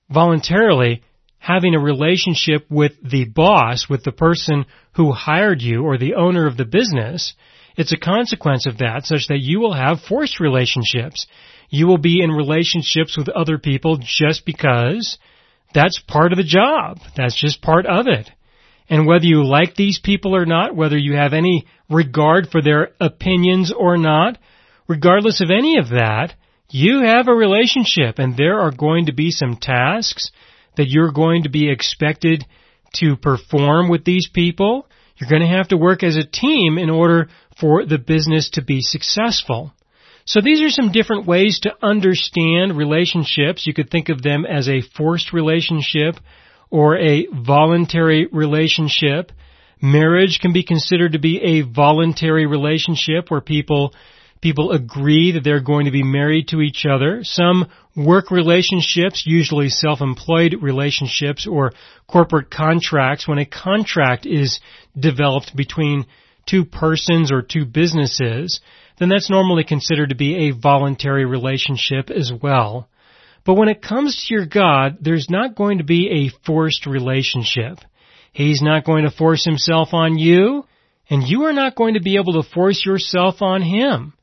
voluntarily 0.09 1.01
having 1.37 1.73
a 1.73 1.79
relationship 1.79 2.65
with 2.69 2.91
the 3.01 3.25
boss, 3.25 3.87
with 3.89 4.03
the 4.03 4.11
person 4.11 4.65
who 4.95 5.11
hired 5.11 5.61
you 5.61 5.83
or 5.83 5.97
the 5.97 6.15
owner 6.15 6.47
of 6.47 6.57
the 6.57 6.65
business 6.65 7.33
it's 7.75 7.93
a 7.93 7.97
consequence 7.97 8.65
of 8.65 8.77
that 8.77 9.05
such 9.05 9.27
that 9.27 9.39
you 9.39 9.59
will 9.59 9.73
have 9.73 10.01
forced 10.01 10.39
relationships. 10.39 11.27
You 11.69 11.87
will 11.87 11.97
be 11.97 12.21
in 12.21 12.31
relationships 12.31 13.17
with 13.17 13.29
other 13.29 13.57
people 13.57 13.97
just 13.99 14.45
because 14.45 15.17
that's 15.73 15.99
part 16.07 16.31
of 16.31 16.37
the 16.37 16.43
job. 16.43 16.99
That's 17.17 17.39
just 17.39 17.61
part 17.61 17.85
of 17.85 18.07
it. 18.07 18.29
And 18.89 19.07
whether 19.07 19.25
you 19.25 19.43
like 19.45 19.75
these 19.75 19.99
people 19.99 20.35
or 20.35 20.45
not, 20.45 20.75
whether 20.75 20.97
you 20.97 21.15
have 21.15 21.33
any 21.33 21.65
regard 21.89 22.49
for 22.49 22.61
their 22.61 22.91
opinions 22.99 23.73
or 23.75 23.97
not, 23.97 24.37
regardless 24.87 25.41
of 25.41 25.49
any 25.49 25.77
of 25.77 25.89
that, 25.89 26.35
you 26.69 27.01
have 27.01 27.27
a 27.27 27.33
relationship 27.33 28.19
and 28.19 28.35
there 28.35 28.59
are 28.59 28.71
going 28.71 29.07
to 29.07 29.13
be 29.13 29.31
some 29.31 29.55
tasks 29.55 30.31
that 30.75 30.89
you're 30.89 31.11
going 31.11 31.43
to 31.43 31.49
be 31.49 31.71
expected 31.71 32.45
to 32.95 33.15
perform 33.15 33.89
with 33.89 34.05
these 34.05 34.29
people. 34.31 34.87
You're 35.17 35.29
going 35.29 35.41
to 35.41 35.57
have 35.57 35.69
to 35.69 35.77
work 35.77 36.03
as 36.03 36.15
a 36.15 36.25
team 36.25 36.77
in 36.77 36.89
order 36.89 37.29
for 37.59 37.85
the 37.85 37.97
business 37.97 38.49
to 38.51 38.63
be 38.63 38.81
successful. 38.81 39.71
So 40.25 40.41
these 40.41 40.61
are 40.61 40.69
some 40.69 40.91
different 40.91 41.27
ways 41.27 41.59
to 41.61 41.73
understand 41.81 42.77
relationships. 42.77 43.67
You 43.67 43.73
could 43.73 43.89
think 43.89 44.09
of 44.09 44.21
them 44.21 44.45
as 44.45 44.69
a 44.69 44.81
forced 44.81 45.33
relationship 45.33 46.15
or 46.69 46.97
a 46.97 47.27
voluntary 47.27 48.27
relationship. 48.31 49.31
Marriage 49.81 50.39
can 50.39 50.53
be 50.53 50.63
considered 50.63 51.11
to 51.11 51.19
be 51.19 51.41
a 51.41 51.61
voluntary 51.61 52.45
relationship 52.45 53.29
where 53.29 53.41
people 53.41 53.93
people 54.43 54.73
agree 54.73 55.31
that 55.31 55.43
they're 55.45 55.61
going 55.61 55.85
to 55.85 55.91
be 55.91 56.03
married 56.03 56.49
to 56.49 56.59
each 56.59 56.85
other. 56.85 57.23
Some 57.23 57.71
work 57.95 58.29
relationships, 58.29 59.23
usually 59.25 59.69
self-employed 59.69 60.57
relationships 60.61 61.47
or 61.47 61.71
corporate 62.07 62.51
contracts, 62.51 63.25
when 63.25 63.37
a 63.37 63.45
contract 63.45 64.25
is 64.25 64.59
developed 64.99 65.55
between 65.55 66.05
two 66.45 66.65
persons 66.65 67.31
or 67.31 67.41
two 67.41 67.65
businesses, 67.65 68.59
then 68.99 69.07
that's 69.07 69.29
normally 69.29 69.63
considered 69.63 70.09
to 70.09 70.15
be 70.15 70.49
a 70.49 70.51
voluntary 70.53 71.23
relationship 71.23 72.11
as 72.11 72.29
well. 72.41 72.89
But 73.45 73.53
when 73.53 73.69
it 73.69 73.81
comes 73.81 74.25
to 74.27 74.33
your 74.33 74.45
God, 74.45 74.97
there's 74.99 75.29
not 75.29 75.55
going 75.55 75.77
to 75.77 75.85
be 75.85 76.09
a 76.09 76.45
forced 76.45 76.85
relationship. 76.85 77.79
He's 78.33 78.61
not 78.61 78.83
going 78.83 79.05
to 79.05 79.11
force 79.11 79.45
himself 79.45 79.93
on 79.93 80.17
you, 80.17 80.65
and 81.09 81.23
you 81.25 81.43
are 81.43 81.53
not 81.53 81.75
going 81.75 81.93
to 81.93 82.01
be 82.01 82.17
able 82.17 82.41
to 82.41 82.49
force 82.49 82.85
yourself 82.85 83.41
on 83.41 83.61
him. 83.61 84.13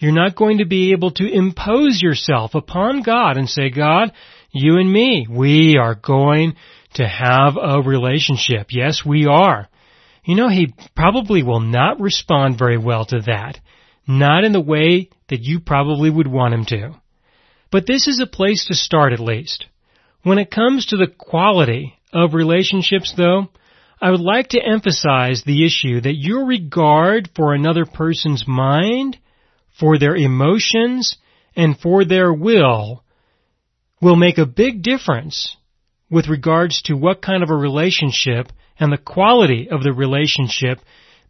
You're 0.00 0.12
not 0.12 0.34
going 0.34 0.58
to 0.58 0.64
be 0.64 0.92
able 0.92 1.10
to 1.12 1.30
impose 1.30 2.00
yourself 2.00 2.54
upon 2.54 3.02
God 3.02 3.36
and 3.36 3.48
say, 3.48 3.68
God, 3.68 4.12
you 4.50 4.78
and 4.78 4.90
me, 4.90 5.26
we 5.30 5.76
are 5.76 5.94
going 5.94 6.54
to 6.94 7.06
have 7.06 7.58
a 7.60 7.82
relationship. 7.82 8.68
Yes, 8.70 9.04
we 9.04 9.26
are. 9.26 9.68
You 10.24 10.36
know, 10.36 10.48
he 10.48 10.74
probably 10.96 11.42
will 11.42 11.60
not 11.60 12.00
respond 12.00 12.58
very 12.58 12.78
well 12.78 13.04
to 13.06 13.20
that. 13.26 13.60
Not 14.08 14.44
in 14.44 14.52
the 14.52 14.60
way 14.60 15.10
that 15.28 15.42
you 15.42 15.60
probably 15.60 16.08
would 16.08 16.26
want 16.26 16.54
him 16.54 16.64
to. 16.66 16.94
But 17.70 17.86
this 17.86 18.08
is 18.08 18.20
a 18.20 18.26
place 18.26 18.66
to 18.66 18.74
start 18.74 19.12
at 19.12 19.20
least. 19.20 19.66
When 20.22 20.38
it 20.38 20.50
comes 20.50 20.86
to 20.86 20.96
the 20.96 21.06
quality 21.06 21.94
of 22.10 22.32
relationships 22.32 23.12
though, 23.14 23.48
I 24.00 24.10
would 24.10 24.20
like 24.20 24.48
to 24.48 24.64
emphasize 24.64 25.42
the 25.44 25.64
issue 25.66 26.00
that 26.00 26.16
your 26.16 26.46
regard 26.46 27.28
for 27.36 27.52
another 27.52 27.84
person's 27.84 28.48
mind, 28.48 29.18
for 29.80 29.98
their 29.98 30.14
emotions, 30.14 31.16
and 31.56 31.76
for 31.78 32.04
their 32.04 32.32
will 32.32 33.02
will 34.00 34.16
make 34.16 34.38
a 34.38 34.46
big 34.46 34.82
difference 34.82 35.56
with 36.10 36.28
regards 36.28 36.82
to 36.82 36.94
what 36.94 37.22
kind 37.22 37.42
of 37.42 37.50
a 37.50 37.54
relationship 37.54 38.48
and 38.78 38.92
the 38.92 38.98
quality 38.98 39.68
of 39.70 39.82
the 39.82 39.92
relationship 39.92 40.78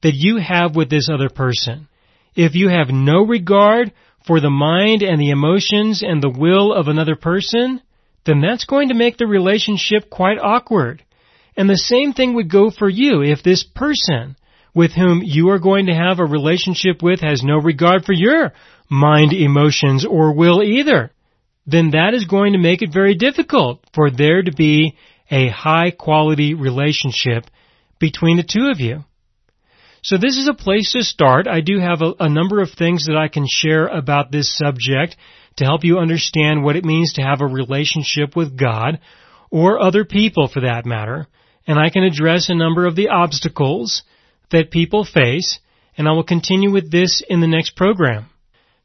that 0.03 0.15
you 0.15 0.39
have 0.39 0.77
with 0.77 0.89
this 0.89 1.09
other 1.13 1.29
person. 1.29 1.89
If 2.35 2.55
you 2.55 2.69
have 2.69 2.89
no 2.91 3.25
regard 3.25 3.93
for 4.27 4.41
the 4.41 4.51
mind 4.51 5.03
and 5.03 5.21
the 5.21 5.31
emotions 5.31 6.03
and 6.03 6.23
the 6.23 6.31
will 6.31 6.73
of 6.73 6.89
another 6.89 7.17
person, 7.17 7.81
then 8.25 8.41
that's 8.41 8.65
going 8.65 8.89
to 8.89 8.95
make 8.95 9.17
the 9.17 9.27
relationship 9.27 10.09
quite 10.11 10.39
awkward. 10.39 11.03
And 11.57 11.69
the 11.69 11.77
same 11.77 12.13
thing 12.13 12.35
would 12.35 12.51
go 12.51 12.71
for 12.71 12.89
you 12.89 13.23
if 13.23 13.43
this 13.43 13.65
person 13.65 14.37
with 14.75 14.93
whom 14.93 15.23
you 15.25 15.51
are 15.51 15.59
going 15.59 15.87
to 15.87 15.95
have 15.95 16.19
a 16.19 16.25
relationship 16.25 17.03
with 17.03 17.21
has 17.21 17.43
no 17.43 17.57
regard 17.57 18.05
for 18.05 18.13
your 18.13 18.53
mind, 18.89 19.33
emotions, 19.33 20.05
or 20.05 20.35
will 20.35 20.63
either. 20.63 21.13
Then 21.67 21.91
that 21.91 22.15
is 22.15 22.25
going 22.25 22.53
to 22.53 22.59
make 22.59 22.83
it 22.83 22.93
very 22.93 23.15
difficult 23.15 23.85
for 23.95 24.11
there 24.11 24.43
to 24.43 24.53
be 24.53 24.97
a 25.31 25.49
high 25.49 25.91
quality 25.91 26.55
relationship 26.55 27.45
between 27.99 28.37
the 28.37 28.43
two 28.43 28.69
of 28.71 28.81
you. 28.81 29.05
So 30.03 30.17
this 30.17 30.37
is 30.37 30.49
a 30.49 30.55
place 30.55 30.93
to 30.93 31.05
start. 31.05 31.47
I 31.47 31.61
do 31.61 31.79
have 31.79 32.01
a, 32.01 32.15
a, 32.21 32.29
number 32.29 32.61
of 32.61 32.71
things 32.71 33.07
that 33.07 33.17
I 33.17 33.29
can 33.29 33.45
share 33.47 33.87
about 33.87 34.33
this 34.33 34.57
subject 34.57 35.17
to 35.57 35.65
help 35.65 35.85
you 35.85 35.99
understand 35.99 36.65
what 36.65 36.77
it 36.77 36.87
means 36.87 37.15
to 37.15 37.23
have 37.23 37.43
a 37.43 37.47
relationship 37.47 38.35
with 38.35 38.59
God 38.59 38.99
or 39.51 39.79
other 39.79 40.07
people 40.07 40.49
for 40.49 40.61
that 40.61 40.87
matter. 40.87 41.27
And 41.67 41.79
I 41.79 41.91
can 41.91 42.03
address 42.03 42.49
a 42.49 42.55
number 42.55 42.87
of 42.87 42.97
the 42.97 43.09
obstacles 43.09 44.03
that 44.51 44.71
people 44.71 45.05
face 45.05 45.61
and 45.97 46.09
I 46.09 46.13
will 46.13 46.25
continue 46.25 46.71
with 46.71 46.91
this 46.91 47.23
in 47.29 47.41
the 47.41 47.47
next 47.47 47.77
program. 47.77 48.31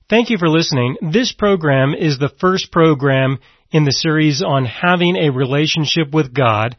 Thank 0.10 0.30
you 0.30 0.38
for 0.38 0.50
listening. 0.50 0.98
This 1.02 1.32
program 1.32 1.94
is 1.94 2.20
the 2.20 2.34
first 2.42 2.72
program 2.72 3.40
in 3.72 3.86
the 3.86 3.92
series 3.92 4.44
on 4.44 4.66
having 4.66 5.16
a 5.16 5.32
relationship 5.32 6.14
with 6.14 6.34
God. 6.34 6.76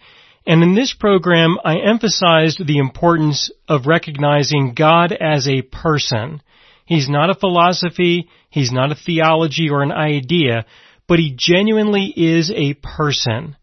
And 0.47 0.63
in 0.63 0.75
this 0.75 0.95
program, 0.95 1.57
I 1.65 1.79
emphasized 1.79 2.65
the 2.65 2.79
importance 2.79 3.51
of 3.67 3.87
recognizing 3.87 4.75
God 4.77 5.13
as 5.13 5.49
a 5.49 5.63
person. 5.63 6.43
He's 6.85 7.09
not 7.09 7.31
a 7.31 7.35
philosophy, 7.35 8.29
he's 8.49 8.71
not 8.71 8.93
a 8.93 8.95
theology 8.95 9.71
or 9.71 9.83
an 9.83 9.91
idea, 9.91 10.67
but 11.09 11.19
he 11.19 11.35
genuinely 11.37 12.13
is 12.15 12.53
a 12.55 12.75
person. 12.75 13.57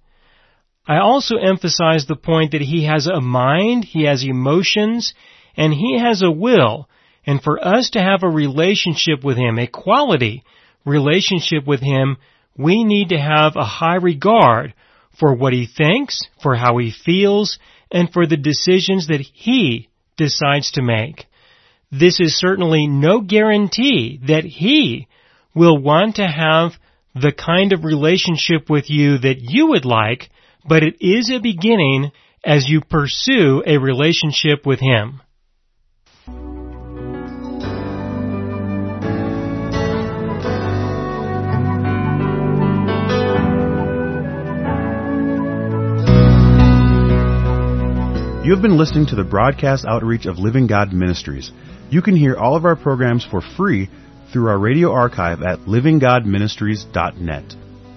I 0.86 0.98
also 0.98 1.38
emphasize 1.38 2.06
the 2.06 2.16
point 2.16 2.52
that 2.52 2.62
he 2.62 2.86
has 2.86 3.08
a 3.08 3.22
mind, 3.22 3.86
he 3.86 4.04
has 4.04 4.24
emotions, 4.24 5.14
and 5.56 5.74
he 5.74 5.98
has 5.98 6.22
a 6.22 6.32
will. 6.32 6.90
And 7.26 7.42
for 7.42 7.66
us 7.66 7.92
to 7.92 8.02
have 8.02 8.24
a 8.24 8.30
relationship 8.30 9.24
with 9.24 9.38
him, 9.38 9.58
a 9.58 9.68
quality 9.68 10.44
relationship 10.86 11.66
with 11.66 11.80
him, 11.80 12.18
we 12.58 12.84
need 12.84 13.10
to 13.10 13.18
have 13.18 13.56
a 13.56 13.64
high 13.64 13.96
regard 13.96 14.74
for 15.18 15.34
what 15.34 15.54
he 15.54 15.68
thinks, 15.68 16.22
for 16.42 16.56
how 16.56 16.78
he 16.78 16.92
feels, 16.92 17.60
and 17.90 18.12
for 18.12 18.28
the 18.28 18.38
decisions 18.38 19.08
that 19.08 19.22
he 19.22 19.88
decides 20.18 20.72
to 20.72 20.82
make. 20.82 21.26
This 21.92 22.20
is 22.20 22.38
certainly 22.38 22.88
no 22.88 23.22
guarantee 23.22 24.20
that 24.28 24.44
he 24.44 25.08
will 25.56 25.78
want 25.78 26.16
to 26.16 26.28
have 26.28 26.74
the 27.16 27.32
kind 27.32 27.72
of 27.72 27.84
relationship 27.84 28.70
with 28.70 28.90
you 28.90 29.20
that 29.20 29.38
you 29.40 29.68
would 29.68 29.86
like, 29.86 30.30
but 30.68 30.84
it 30.84 30.96
is 31.00 31.30
a 31.30 31.40
beginning 31.40 32.12
as 32.46 32.68
you 32.68 32.82
pursue 32.82 33.64
a 33.66 33.78
relationship 33.78 34.66
with 34.66 34.80
him. 34.80 35.22
You 48.44 48.52
have 48.52 48.62
been 48.62 48.78
listening 48.78 49.06
to 49.08 49.16
the 49.16 49.24
broadcast 49.24 49.86
outreach 49.88 50.26
of 50.26 50.38
Living 50.38 50.68
God 50.68 50.92
Ministries. 50.92 51.50
You 51.90 52.02
can 52.02 52.14
hear 52.14 52.36
all 52.36 52.58
of 52.58 52.66
our 52.66 52.76
programs 52.76 53.24
for 53.24 53.40
free 53.40 53.90
through 54.34 54.50
our 54.50 54.60
radio 54.60 54.92
archive 54.92 55.42
at 55.42 55.60
livinggodministries.net. 55.60 57.63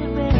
to 0.00 0.08
bed. 0.14 0.39